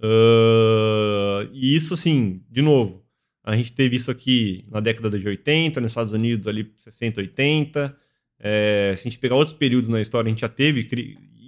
[0.00, 3.04] Uh, e isso, assim, de novo,
[3.44, 7.94] a gente teve isso aqui na década de 80, nos Estados Unidos ali 60, 80.
[8.38, 10.88] É, se a gente pegar outros períodos na história, a gente já teve.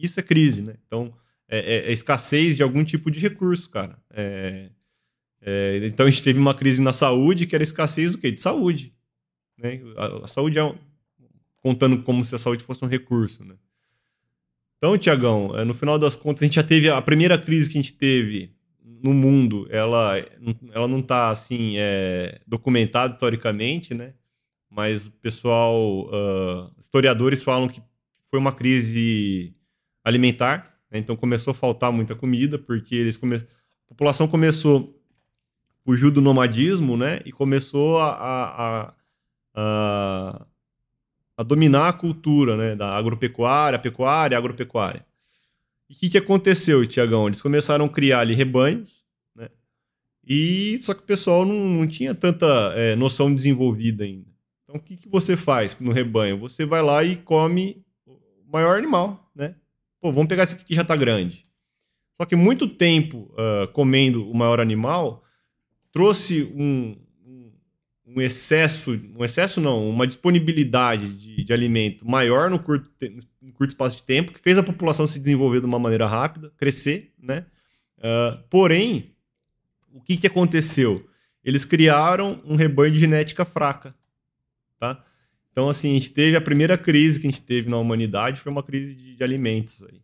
[0.03, 0.75] Isso é crise, né?
[0.87, 1.15] Então,
[1.49, 3.97] é, é, é escassez de algum tipo de recurso, cara.
[5.43, 8.31] É, então, a gente teve uma crise na saúde, que era escassez do quê?
[8.31, 8.95] De saúde.
[9.59, 9.81] Né?
[9.97, 10.65] A, a saúde é.
[10.65, 10.75] Um,
[11.61, 13.55] contando como se a saúde fosse um recurso, né?
[14.79, 17.79] Então, Tiagão, é, no final das contas, a gente já teve a primeira crise que
[17.79, 18.53] a gente teve
[18.85, 20.17] no mundo, ela,
[20.73, 24.15] ela não está assim é, documentada historicamente, né?
[24.71, 27.83] Mas o pessoal, uh, historiadores falam que
[28.31, 29.55] foi uma crise
[30.03, 30.99] alimentar, né?
[30.99, 33.37] então começou a faltar muita comida porque eles come...
[33.37, 33.47] a
[33.89, 34.99] população começou
[35.85, 37.21] fugiu do nomadismo, né?
[37.25, 38.95] E começou a, a,
[39.55, 40.47] a,
[41.37, 42.77] a dominar a cultura, né?
[42.77, 45.05] Da agropecuária, pecuária, agropecuária.
[45.89, 47.27] E o que, que aconteceu, Tiagão?
[47.27, 49.49] Eles começaram a criar ali rebanhos, né?
[50.27, 54.31] E só que o pessoal não, não tinha tanta é, noção desenvolvida ainda.
[54.65, 56.39] Então, o que, que você faz no rebanho?
[56.39, 58.19] Você vai lá e come o
[58.51, 59.55] maior animal, né?
[60.01, 61.47] Pô, vamos pegar esse aqui que já está grande.
[62.21, 65.22] Só que muito tempo uh, comendo o maior animal
[65.93, 66.97] trouxe um,
[68.07, 72.91] um excesso, um excesso não, uma disponibilidade de, de alimento maior no curto,
[73.41, 76.53] no curto espaço de tempo, que fez a população se desenvolver de uma maneira rápida,
[76.57, 77.47] crescer, né?
[77.99, 79.15] Uh, porém,
[79.93, 81.09] o que, que aconteceu?
[81.45, 83.95] Eles criaram um rebanho de genética fraca,
[84.79, 85.05] tá?
[85.51, 88.51] Então, assim, a gente teve a primeira crise que a gente teve na humanidade, foi
[88.51, 90.01] uma crise de, de alimentos aí.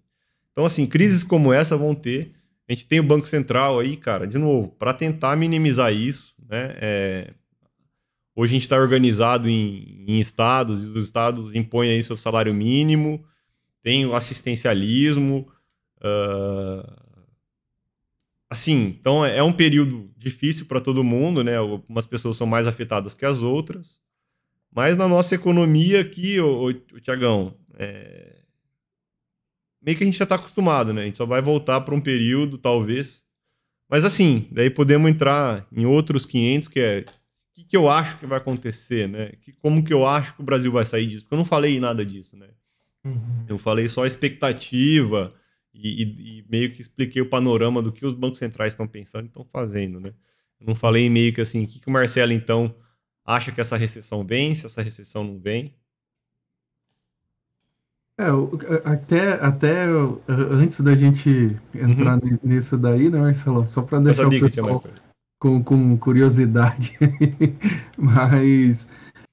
[0.52, 2.32] Então, assim, crises como essa vão ter.
[2.68, 6.74] A gente tem o Banco Central aí, cara, de novo, para tentar minimizar isso, né?
[6.80, 7.34] É,
[8.38, 12.54] Hoje a gente está organizado em, em, estados, e os estados impõem aí seu salário
[12.54, 13.24] mínimo,
[13.82, 15.48] tem o assistencialismo.
[15.96, 16.88] Uh...
[18.48, 21.56] Assim, então é, é um período difícil para todo mundo, né?
[21.56, 24.00] Algumas pessoas são mais afetadas que as outras.
[24.70, 28.36] Mas na nossa economia aqui, o, Tiagão, é...
[29.82, 31.02] meio que a gente já está acostumado, né?
[31.02, 33.24] A gente só vai voltar para um período, talvez.
[33.88, 37.04] Mas assim, daí podemos entrar em outros 500, que é
[37.58, 39.32] que, que eu acho que vai acontecer, né?
[39.40, 41.24] Que, como que eu acho que o Brasil vai sair disso?
[41.24, 42.48] Porque eu não falei nada disso, né?
[43.04, 43.46] Uhum.
[43.48, 45.34] Eu falei só a expectativa
[45.74, 49.24] e, e, e, meio que expliquei o panorama do que os bancos centrais estão pensando
[49.24, 50.12] e estão fazendo, né?
[50.60, 52.74] Eu não falei meio que assim, o que, que o Marcelo, então,
[53.24, 55.74] acha que essa recessão vem, se essa recessão não vem.
[58.18, 58.26] É,
[58.84, 59.86] até, até
[60.28, 62.36] antes da gente entrar uhum.
[62.42, 63.68] nisso daí, né, Marcelo?
[63.68, 64.82] Só para deixar o pessoal
[65.40, 66.98] com, com curiosidade,
[67.96, 68.88] mas,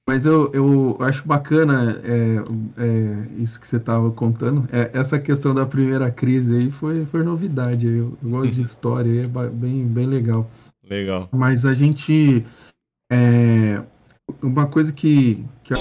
[0.08, 2.36] mas eu, eu acho bacana é,
[2.78, 4.68] é, isso que você estava contando.
[4.72, 7.88] É, essa questão da primeira crise aí foi, foi novidade.
[7.88, 10.48] Eu, eu gosto de história, é bem, bem legal.
[10.88, 11.28] Legal.
[11.32, 12.46] Mas a gente.
[13.10, 13.82] É,
[14.40, 15.74] uma coisa que, que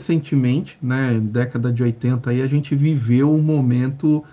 [0.00, 4.24] recentemente, né, década de 80, aí, a gente viveu um momento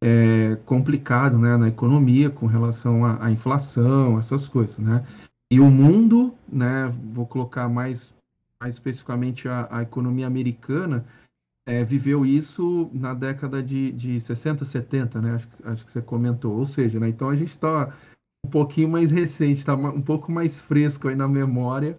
[0.00, 4.78] é, complicado né, na economia com relação à, à, inflação, essas coisas.
[4.78, 5.04] Né?
[5.50, 8.14] E o mundo, né, vou colocar mais,
[8.60, 11.04] mais especificamente a, a economia americana,
[11.66, 15.34] é, viveu isso na década de, de 60, 70, né?
[15.34, 16.56] Acho que, acho que você comentou.
[16.56, 17.92] Ou seja, né, então a gente está
[18.46, 21.98] um pouquinho mais recente, está um pouco mais fresco aí na memória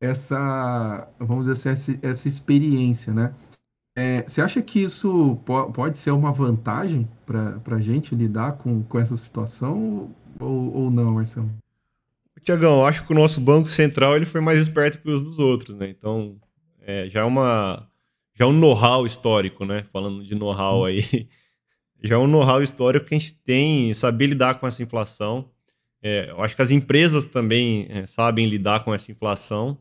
[0.00, 3.34] essa, vamos dizer assim, essa, essa experiência, né?
[3.96, 8.84] É, você acha que isso po pode ser uma vantagem para a gente lidar com,
[8.84, 11.50] com essa situação ou, ou não, Marcelo?
[12.44, 15.76] Tiagão, acho que o nosso Banco Central ele foi mais esperto que os dos outros,
[15.76, 15.88] né?
[15.90, 16.36] Então,
[16.80, 17.88] é, já é uma
[18.34, 19.84] já é um know-how histórico, né?
[19.92, 21.02] Falando de know-how aí,
[22.00, 25.50] já é um know-how histórico que a gente tem saber lidar com essa inflação.
[26.00, 29.76] É, eu acho que as empresas também é, sabem lidar com essa inflação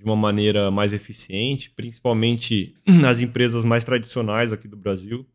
[0.00, 5.26] de uma maneira mais eficiente, principalmente nas empresas mais tradicionais aqui do Brasil.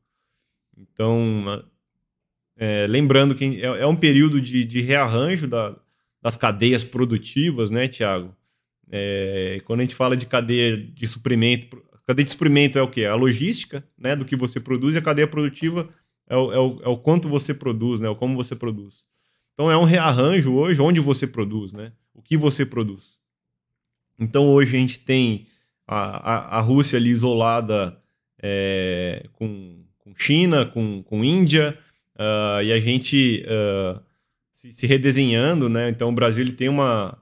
[0.75, 1.63] Então,
[2.57, 5.77] é, lembrando que é, é, um período de, de rearranjo da,
[6.19, 8.35] das cadeias produtivas, né, Tiago?
[8.91, 13.05] É, quando a gente fala de cadeia de suprimento, cadeia de suprimento é o quê?
[13.05, 15.87] A logística né, do que você produz e a cadeia produtiva
[16.27, 19.05] é o, é o, é o quanto você produz, né, o como você produz.
[19.53, 21.91] Então é um rearranjo hoje onde você produz, né?
[22.15, 23.23] O que você produz.
[24.19, 25.47] Então hoje a gente tem
[25.87, 27.97] a, a, a Rússia ali isolada
[28.41, 31.77] é, com, com China, com, com Índia,
[32.15, 33.99] uh, e a gente uh,
[34.51, 35.89] se, se, redesenhando, né?
[35.89, 37.17] Então o Brasil ele tem uma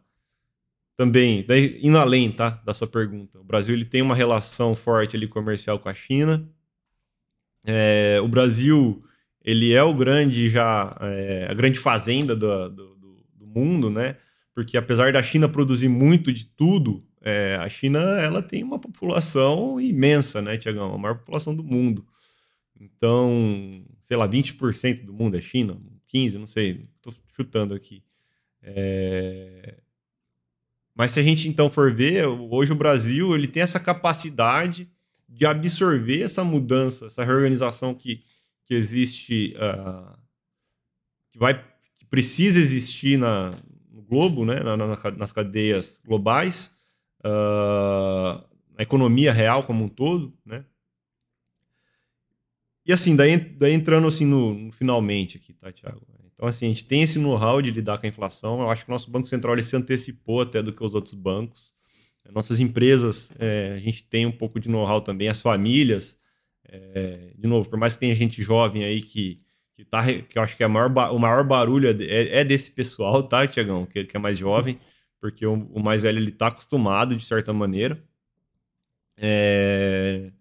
[0.95, 5.15] também, daí, indo além, tá, da sua pergunta, o Brasil ele tem uma relação forte
[5.15, 6.47] ali comercial com a China.
[7.65, 9.03] É, o Brasil
[9.43, 12.95] ele é o grande já é, a grande fazenda do, do,
[13.35, 14.17] do, mundo, né?
[14.53, 19.79] Porque apesar da China produzir muito de tudo, é, a China ela tem uma população
[19.79, 20.93] imensa, né, Tiagão?
[20.93, 22.05] A maior população do mundo.
[22.79, 28.03] Então, sei lá, 20% do mundo é China, 15, não sei, estou chutando aqui.
[28.61, 29.77] É...
[30.95, 34.87] Mas se a gente então for ver, hoje o Brasil ele tem essa capacidade
[35.27, 38.23] de absorver essa mudança, essa reorganização que,
[38.65, 40.15] que existe, uh,
[41.31, 41.55] que vai,
[41.97, 43.51] que precisa existir na,
[44.13, 46.77] globo, né, na, na, nas cadeias globais,
[47.25, 48.43] uh,
[48.75, 50.63] na economia real como um todo, né?
[52.85, 56.05] E assim, daí, daí entrando assim no, no finalmente aqui, tá, Thiago?
[56.35, 58.59] Então, assim, a gente tem esse know-how de lidar com a inflação.
[58.59, 61.13] Eu acho que o nosso Banco Central ele se antecipou até do que os outros
[61.13, 61.71] bancos.
[62.31, 66.19] Nossas empresas, é, a gente tem um pouco de know-how também, as famílias.
[66.67, 69.42] É, de novo, por mais que tenha gente jovem aí que,
[69.83, 73.23] que, tá, que eu acho que é maior, o maior barulho é, é desse pessoal,
[73.23, 73.85] tá, Tiagão?
[73.85, 74.79] Que, que, é mais jovem,
[75.19, 78.01] porque o, o mais velho ele tá acostumado de certa maneira.
[79.17, 80.31] É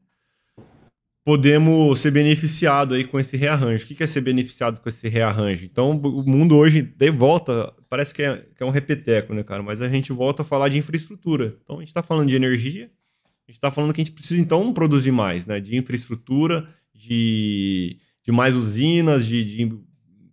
[1.24, 3.84] podemos ser beneficiados aí com esse rearranjo.
[3.84, 5.64] O que é ser beneficiado com esse rearranjo?
[5.64, 9.62] Então, o mundo hoje de volta, parece que é, que é um repeteco, né, cara?
[9.62, 11.56] Mas a gente volta a falar de infraestrutura.
[11.62, 12.90] Então, a gente está falando de energia,
[13.46, 15.60] a gente está falando que a gente precisa, então, produzir mais, né?
[15.60, 19.78] De infraestrutura, de, de mais usinas, de, de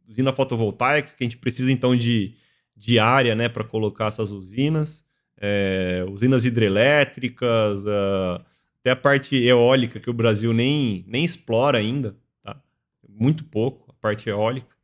[0.08, 2.36] usina fotovoltaica, que a gente precisa, então, de,
[2.76, 5.06] de área, né, para colocar essas usinas,
[5.38, 8.44] é, usinas hidrelétricas, uh,
[8.80, 12.62] até a parte eólica, que o Brasil nem, nem explora ainda, tá?
[13.08, 14.76] Muito pouco, a parte eólica.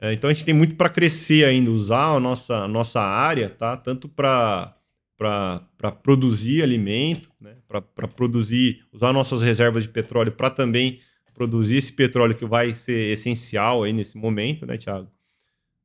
[0.00, 3.50] É, então a gente tem muito para crescer ainda, usar a nossa, a nossa área,
[3.50, 3.76] tá?
[3.76, 4.76] Tanto para
[5.20, 7.56] para produzir alimento, né?
[7.68, 10.98] para produzir, usar nossas reservas de petróleo para também
[11.34, 15.10] produzir esse petróleo que vai ser essencial aí nesse momento, né, Tiago?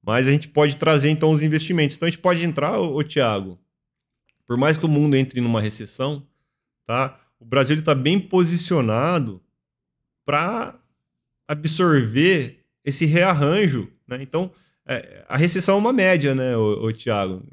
[0.02, 1.96] Mas a gente pode trazer então os investimentos.
[1.96, 3.60] Então a gente pode entrar, ô, ô Tiago,
[4.46, 6.26] por mais que o mundo entre numa recessão,
[6.86, 7.20] tá?
[7.40, 9.42] o Brasil está bem posicionado
[10.26, 10.80] para
[11.48, 13.92] absorver esse rearranjo.
[14.08, 14.20] Né?
[14.22, 14.52] Então,
[14.86, 17.44] é, a recessão é uma média, né, o, o Tiago?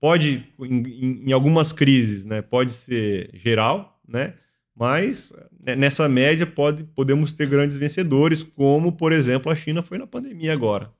[0.00, 4.34] Pode, em, em, algumas crises, né, pode ser geral, né?
[4.74, 5.32] mas
[5.64, 10.52] nessa média pode, podemos ter grandes vencedores, como, por exemplo, a China foi na pandemia
[10.52, 10.92] agora.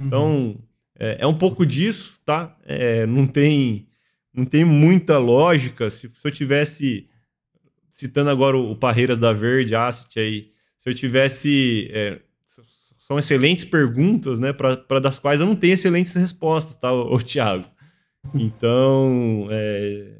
[0.00, 0.58] Então, uhum.
[0.98, 2.56] é, é, um pouco disso, tá?
[2.64, 3.86] É, não tem
[4.32, 5.90] não tem muita lógica.
[5.90, 7.08] Se, se eu tivesse
[7.90, 12.20] citando agora o, o Parreiras da Verde Asset aí, se eu tivesse é,
[13.10, 17.20] são excelentes perguntas, né, para das quais eu não tenho excelentes respostas, tá, o, o
[17.20, 17.66] Thiago.
[18.32, 20.12] Então, é,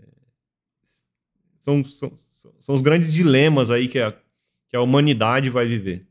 [1.60, 2.12] são, são,
[2.60, 4.12] são os grandes dilemas aí que a,
[4.68, 6.06] que a humanidade vai viver.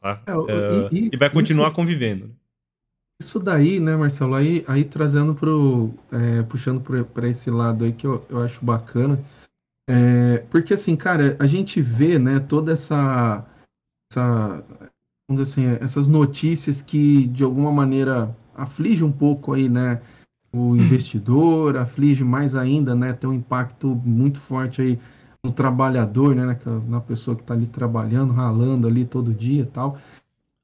[0.00, 0.22] Tá?
[0.26, 2.26] É, e, e, e, vai continuar isso, convivendo.
[2.26, 2.34] Né?
[3.22, 8.06] Isso daí, né, Marcelo, aí, aí trazendo pro, é, puxando para esse lado aí que
[8.06, 9.22] eu, eu acho bacana,
[9.88, 13.46] é, porque assim, cara, a gente vê, né, toda essa,
[14.10, 14.64] essa,
[15.28, 20.00] vamos dizer assim, essas notícias que de alguma maneira aflige um pouco aí, né,
[20.52, 24.98] o investidor, aflige mais ainda, né, tem um impacto muito forte aí
[25.44, 29.98] no trabalhador, né, na pessoa que está ali trabalhando, ralando ali todo dia e tal.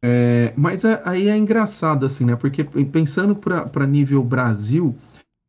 [0.04, 2.36] É, mas é, aí é engraçado, assim, né?
[2.36, 4.94] Porque pensando para nível Brasil,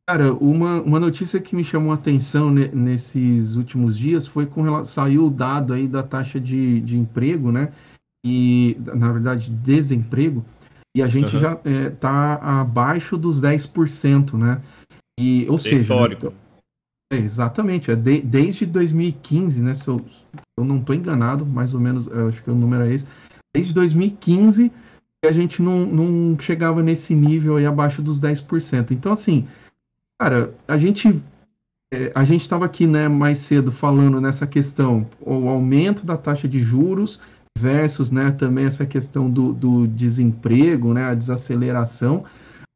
[0.07, 4.61] cara, uma, uma notícia que me chamou a atenção ne, nesses últimos dias foi com
[4.61, 7.71] relação, saiu o dado aí da taxa de, de emprego, né?
[8.25, 10.43] E, na verdade, desemprego,
[10.95, 11.41] e a gente uhum.
[11.41, 14.61] já está é, abaixo dos 10%, né?
[15.19, 16.27] E, ou é seja, histórico.
[16.27, 16.46] É,
[17.11, 19.75] exatamente, é de, desde 2015, né?
[19.75, 20.05] Se eu,
[20.57, 23.05] eu não estou enganado, mais ou menos, acho que o número é esse
[23.57, 24.71] desde 2015
[25.25, 28.91] a gente não, não chegava nesse nível aí abaixo dos 10%.
[28.91, 29.47] Então, assim,
[30.19, 31.21] cara, a gente
[31.91, 36.47] é, a gente estava aqui né, mais cedo falando nessa questão, o aumento da taxa
[36.47, 37.19] de juros
[37.57, 42.23] versus né, também essa questão do, do desemprego, né, a desaceleração.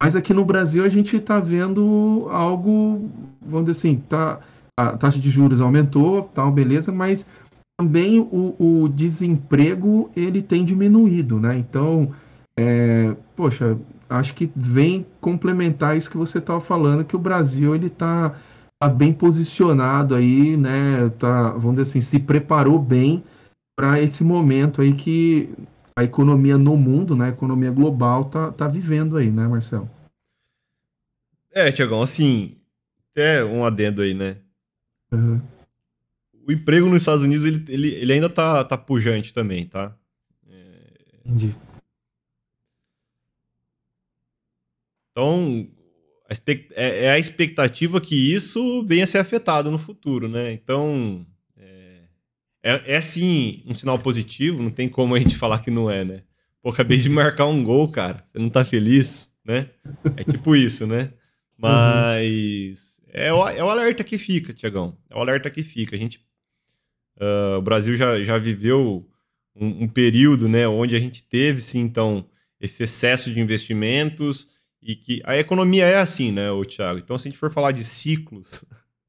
[0.02, 3.08] Mas aqui no Brasil a gente está vendo algo,
[3.40, 4.40] vamos dizer assim, tá,
[4.76, 7.28] a taxa de juros aumentou, tal, beleza, mas
[7.80, 11.56] também o, o desemprego ele tem diminuído, né?
[11.56, 12.12] Então,
[12.58, 13.78] é, poxa,
[14.10, 18.34] acho que vem complementar isso que você estava falando, que o Brasil ele está
[18.80, 21.10] tá bem posicionado aí, né?
[21.20, 23.24] Tá, vamos dizer assim, se preparou bem
[23.78, 25.48] para esse momento aí que
[26.02, 27.26] a economia no mundo, né?
[27.26, 29.90] A economia global tá, tá vivendo aí, né, Marcelo?
[31.54, 32.58] É, Tiagão, assim,
[33.12, 34.38] até um adendo aí, né?
[35.12, 35.42] Uhum.
[36.48, 39.96] O emprego nos Estados Unidos, ele, ele, ele ainda tá, tá pujante também, tá?
[41.26, 41.56] Entendi.
[45.12, 45.68] Então,
[46.30, 50.52] a expect- é, é a expectativa que isso venha a ser afetado no futuro, né?
[50.52, 51.31] Então, é,
[52.64, 56.04] é, é sim um sinal positivo, não tem como a gente falar que não é,
[56.04, 56.24] né?
[56.62, 58.18] Pô, acabei de marcar um gol, cara.
[58.26, 59.70] Você não tá feliz, né?
[60.16, 61.12] É tipo isso, né?
[61.58, 64.98] Mas é, o, é o alerta que fica, Tiagão.
[65.10, 65.96] É o alerta que fica.
[65.96, 66.24] A gente,
[67.20, 69.08] ah, o Brasil já, já viveu
[69.56, 72.26] um, um período, né, onde a gente teve, sim, então,
[72.60, 74.50] esse excesso de investimentos
[74.82, 77.00] e que a economia é assim, né, o Thiago?
[77.00, 78.64] Então, se a gente for falar de ciclos,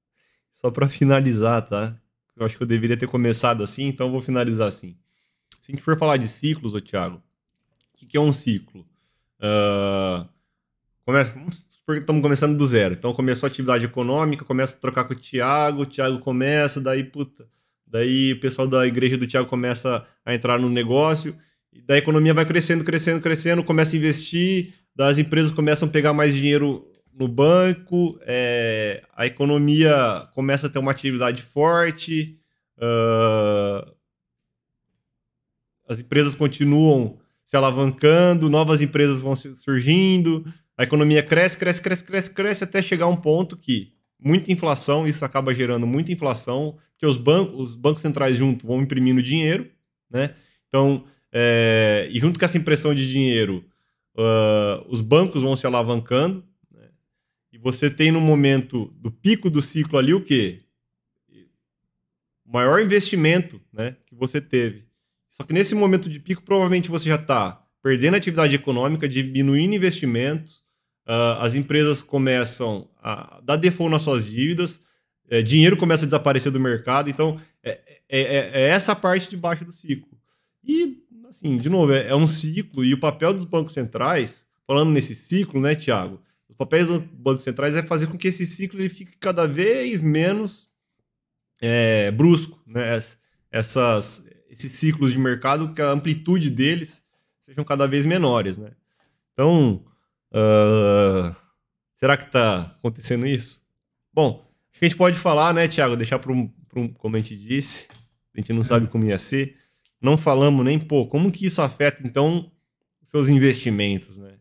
[0.55, 1.97] só para finalizar, tá?
[2.37, 4.97] Eu acho que eu deveria ter começado assim, então eu vou finalizar assim.
[5.61, 8.87] Se a gente for falar de ciclos, ô Thiago, o que, que é um ciclo?
[9.41, 10.27] Ah,
[11.05, 12.95] começa, vamos supor que estamos começando do zero.
[12.95, 17.05] Então começou a atividade econômica, começa a trocar com o Thiago, o Thiago começa, daí,
[17.05, 17.47] puta,
[17.87, 21.37] daí o pessoal da igreja do Thiago começa a entrar no negócio,
[21.73, 25.91] e daí a economia vai crescendo, crescendo, crescendo, começa a investir, das empresas começam a
[25.91, 32.39] pegar mais dinheiro no banco, é, a economia começa a ter uma atividade forte,
[32.81, 33.93] ah,
[35.89, 40.45] as empresas continuam se alavancando, novas empresas vão surgindo,
[40.77, 45.25] a economia cresce, cresce, cresce, cresce, cresce, até chegar um ponto que muita inflação, isso
[45.25, 49.69] acaba gerando muita inflação, porque os bancos, os bancos centrais juntos vão imprimindo dinheiro,
[50.11, 50.35] né?
[50.69, 53.65] Então, é, e junto com essa impressão de dinheiro,
[54.17, 56.45] ah, os bancos vão se alavancando,
[57.63, 60.63] você tem no momento do pico do ciclo ali o quê?
[62.45, 64.85] O maior investimento né, que você teve.
[65.31, 70.65] Só que nesse momento de pico, provavelmente você já está perdendo atividade econômica, diminuindo investimentos,
[71.07, 74.83] ah, as empresas começam a dar default nas suas dívidas,
[75.31, 79.37] eh, dinheiro começa a desaparecer do mercado, então é, é- é- é essa parte de
[79.37, 80.19] baixo do ciclo.
[80.65, 80.99] E,
[81.29, 85.15] assim, de novo, é, é um ciclo, e o papel dos bancos centrais, falando nesse
[85.15, 86.21] ciclo, né, Tiago?
[86.53, 90.01] Os papéis dos bancos centrais é fazer com que esse ciclo ele fique cada vez
[90.01, 90.71] menos
[91.61, 92.97] é, brusco, né?
[92.97, 97.03] Es- Essas, esses ciclos de mercado, que a amplitude deles
[97.41, 98.71] sejam cada vez menores, né?
[99.33, 99.85] Então,
[100.33, 101.35] ah,
[101.97, 103.61] será que está acontecendo isso?
[104.13, 105.97] Bom, acho que a gente pode falar, né, Tiago?
[105.97, 107.89] Deixar para um, um, como a gente disse,
[108.35, 109.57] a gente não sabe como ia ser.
[110.01, 112.51] Não falamos nem, pô, como que isso afeta, então,
[113.03, 114.33] os seus investimentos, né?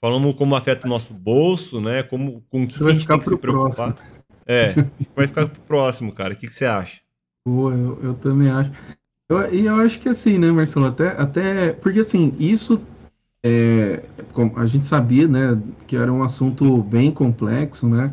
[0.00, 2.02] Falamos como afeta o nosso bolso, né?
[2.02, 3.92] Como, com o que a gente tem que se preocupar.
[3.92, 4.20] próximo.
[4.46, 4.74] É,
[5.14, 6.32] vai ficar pro próximo, cara.
[6.34, 7.00] O que, que você acha?
[7.44, 8.70] Pô, eu, eu também acho.
[9.28, 10.86] Eu- e eu acho que assim, né, Marcelo?
[10.86, 12.80] Até, até porque assim, isso
[13.44, 14.02] é,
[14.56, 18.12] a gente sabia, né, que era um assunto bem complexo, né?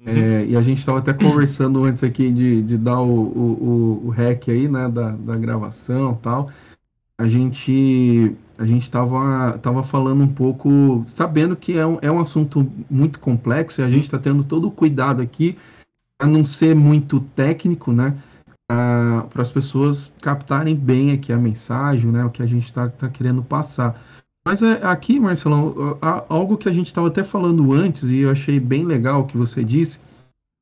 [0.00, 0.06] Uhum.
[0.06, 4.06] É, e a gente estava até conversando antes aqui de, de dar o, o, o,
[4.06, 6.50] o hack aí, né, da, da gravação e tal.
[7.18, 12.18] A gente a gente estava tava falando um pouco, sabendo que é um, é um
[12.18, 15.56] assunto muito complexo e a gente está tendo todo o cuidado aqui
[16.18, 18.18] para não ser muito técnico, né?
[18.68, 22.24] Para as pessoas captarem bem aqui a mensagem, né?
[22.24, 24.02] O que a gente está tá querendo passar.
[24.44, 28.30] Mas é, aqui, Marcelão, a- algo que a gente estava até falando antes, e eu
[28.30, 30.00] achei bem legal o que você disse,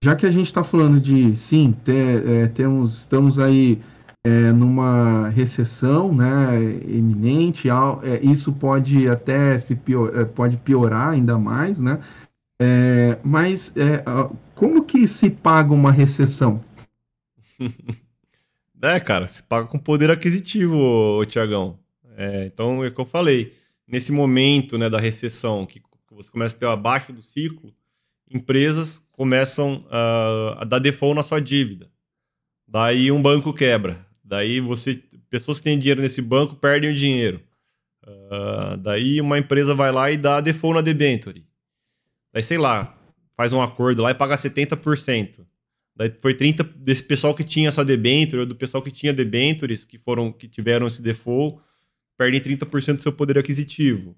[0.05, 3.81] já que a gente está falando de, sim, ter, é, temos, estamos aí
[4.27, 11.11] é, numa recessão né, iminente, al- é, isso pode até se pior, é, pode piorar
[11.11, 12.03] ainda mais, né?
[12.61, 14.03] É, mas é,
[14.57, 16.61] como que se paga uma recessão?
[18.83, 21.79] É, cara, se paga com poder aquisitivo, Tiagão.
[22.15, 23.55] É, então, é o que eu falei.
[23.89, 27.73] Nesse momento né, da recessão, que você começa a ter abaixo do ciclo,
[28.31, 31.91] empresas começam a dar default na sua dívida.
[32.69, 34.06] Daí um banco quebra.
[34.27, 35.01] Daí você,
[35.31, 37.41] pessoas que têm dinheiro nesse banco perdem o dinheiro.
[38.03, 41.47] Ah, daí uma empresa vai lá e dá default na debenture.
[42.33, 42.99] Daí, sei lá,
[43.37, 45.47] faz um acordo lá e paga 70%.
[45.95, 49.85] Daí foi 30 desse pessoal que tinha essa debenture, ou do pessoal que tinha debentures,
[49.85, 51.63] que foram que tiveram esse default,
[52.19, 54.17] perdem 30% do seu poder aquisitivo.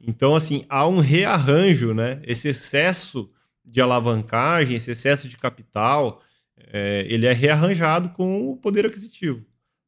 [0.00, 2.22] Então, assim, há um rearranjo, né?
[2.24, 3.30] Esse excesso
[3.64, 6.22] de alavancagem, esse excesso de capital,
[6.72, 9.44] é, ele é rearranjado com o poder aquisitivo,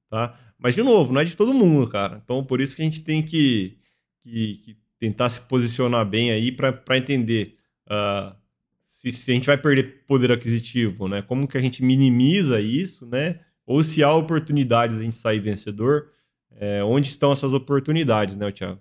[0.08, 0.38] tá?
[0.58, 2.20] Mas, de novo, não é de todo mundo, cara.
[2.22, 3.78] Então, por isso que a gente tem que,
[4.22, 7.56] que, que tentar se posicionar bem aí para entender
[7.88, 8.36] ah,
[8.82, 11.22] se, se a gente vai perder poder aquisitivo, né?
[11.22, 13.40] Como que a gente minimiza isso, né?
[13.66, 16.10] Ou se há oportunidades a gente sair vencedor,
[16.52, 18.80] é, onde estão essas oportunidades, né, Thiago?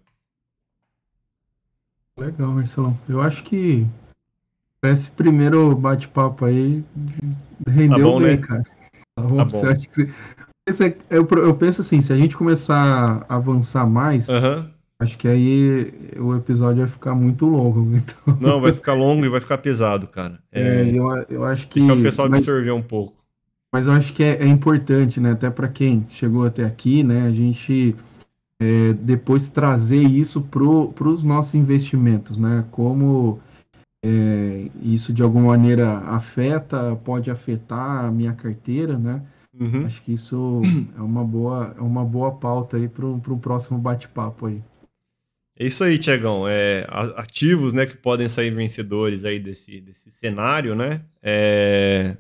[2.18, 3.00] Legal, Marcelão.
[3.10, 3.88] Eu acho que
[4.90, 6.84] esse primeiro bate-papo aí
[7.68, 8.38] rendeu tá bom, bem, né?
[8.38, 8.64] cara.
[9.16, 9.38] Tá bom.
[9.38, 9.60] Tá bom.
[9.60, 10.10] Você acha que
[10.68, 10.98] você...
[11.10, 14.68] eu, eu penso assim, se a gente começar a avançar mais, uhum.
[15.00, 17.82] acho que aí o episódio vai ficar muito longo.
[17.96, 18.38] Então...
[18.40, 20.40] Não, vai ficar longo e vai ficar pesado, cara.
[20.52, 21.80] É, é eu, eu acho que.
[21.80, 23.22] O pessoal absorver um pouco.
[23.72, 25.32] Mas eu acho que é, é importante, né?
[25.32, 27.26] Até para quem chegou até aqui, né?
[27.26, 27.96] A gente
[28.60, 30.62] é, depois trazer isso para
[31.08, 32.66] os nossos investimentos, né?
[32.70, 33.40] Como
[34.04, 39.24] é, isso de alguma maneira afeta, pode afetar a minha carteira, né?
[39.54, 39.86] Uhum.
[39.86, 40.62] Acho que isso
[40.98, 44.62] é uma boa, é uma boa pauta aí para um próximo bate-papo aí.
[45.58, 46.48] É isso aí, Tiagão.
[46.48, 51.04] É, ativos, né, que podem sair vencedores aí desse, desse cenário, né?
[51.22, 52.18] É,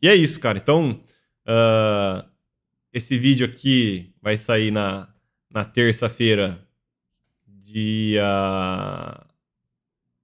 [0.00, 0.58] e é isso, cara.
[0.58, 1.00] Então,
[1.46, 2.26] uh,
[2.92, 5.08] esse vídeo aqui vai sair na,
[5.50, 6.66] na terça-feira,
[7.46, 8.24] dia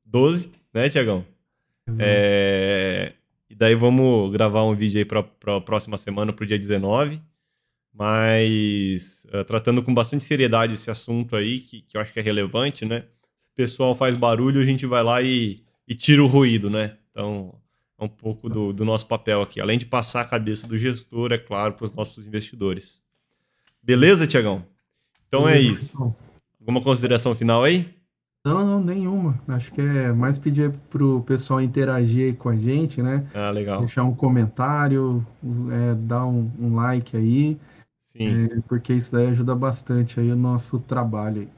[0.09, 1.25] 12, né, Tiagão?
[1.99, 3.13] É,
[3.49, 5.25] e daí vamos gravar um vídeo aí para
[5.57, 7.21] a próxima semana, para o dia 19.
[7.93, 12.23] Mas uh, tratando com bastante seriedade esse assunto aí, que, que eu acho que é
[12.23, 13.05] relevante, né?
[13.35, 16.97] Se o pessoal faz barulho, a gente vai lá e, e tira o ruído, né?
[17.11, 17.55] Então,
[17.99, 19.61] é um pouco do, do nosso papel aqui.
[19.61, 23.03] Além de passar a cabeça do gestor, é claro, para os nossos investidores.
[23.83, 24.65] Beleza, Tiagão?
[25.27, 26.15] Então é isso.
[26.61, 27.98] Alguma consideração final aí?
[28.45, 29.39] Não, não, nenhuma.
[29.49, 33.28] Acho que é mais pedir para o pessoal interagir com a gente, né?
[33.34, 33.80] Ah, legal.
[33.80, 35.26] Deixar um comentário,
[35.70, 37.59] é, dar um, um, like aí.
[38.05, 38.45] Sim.
[38.45, 41.49] É, porque isso daí ajuda bastante aí o nosso trabalho aí.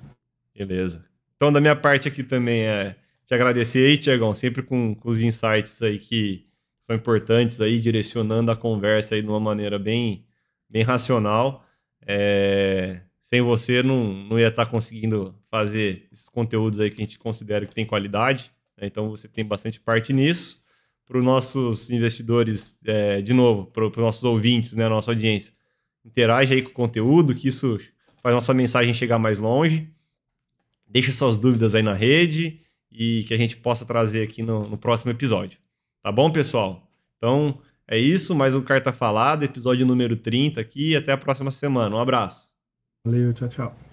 [0.57, 1.05] Beleza.
[1.37, 5.21] Então, da minha parte aqui também é te agradecer aí, Tiagão, sempre com, com, os
[5.21, 6.47] insights aí que
[6.81, 10.27] são importantes aí, direcionando a conversa aí de uma maneira bem,
[10.69, 11.65] bem racional.
[12.05, 17.19] É, sem você não, não ia estar conseguindo fazer esses conteúdos aí que a gente
[17.19, 18.53] considera que tem qualidade.
[18.77, 18.87] Né?
[18.87, 20.65] Então você tem bastante parte nisso.
[21.07, 25.53] Para os nossos investidores, é, de novo, para os nossos ouvintes, né, nossa audiência,
[26.05, 27.81] interage aí com o conteúdo, que isso
[28.23, 29.91] faz nossa mensagem chegar mais longe.
[30.87, 32.61] Deixa suas dúvidas aí na rede
[32.93, 35.59] e que a gente possa trazer aqui no, no próximo episódio.
[36.01, 36.89] Tá bom, pessoal?
[37.17, 40.95] Então é isso, mais um Carta Falada, episódio número 30 aqui.
[40.95, 41.97] Até a próxima semana.
[41.97, 42.51] Um abraço.
[43.05, 43.90] Valeu, tchau, tchau.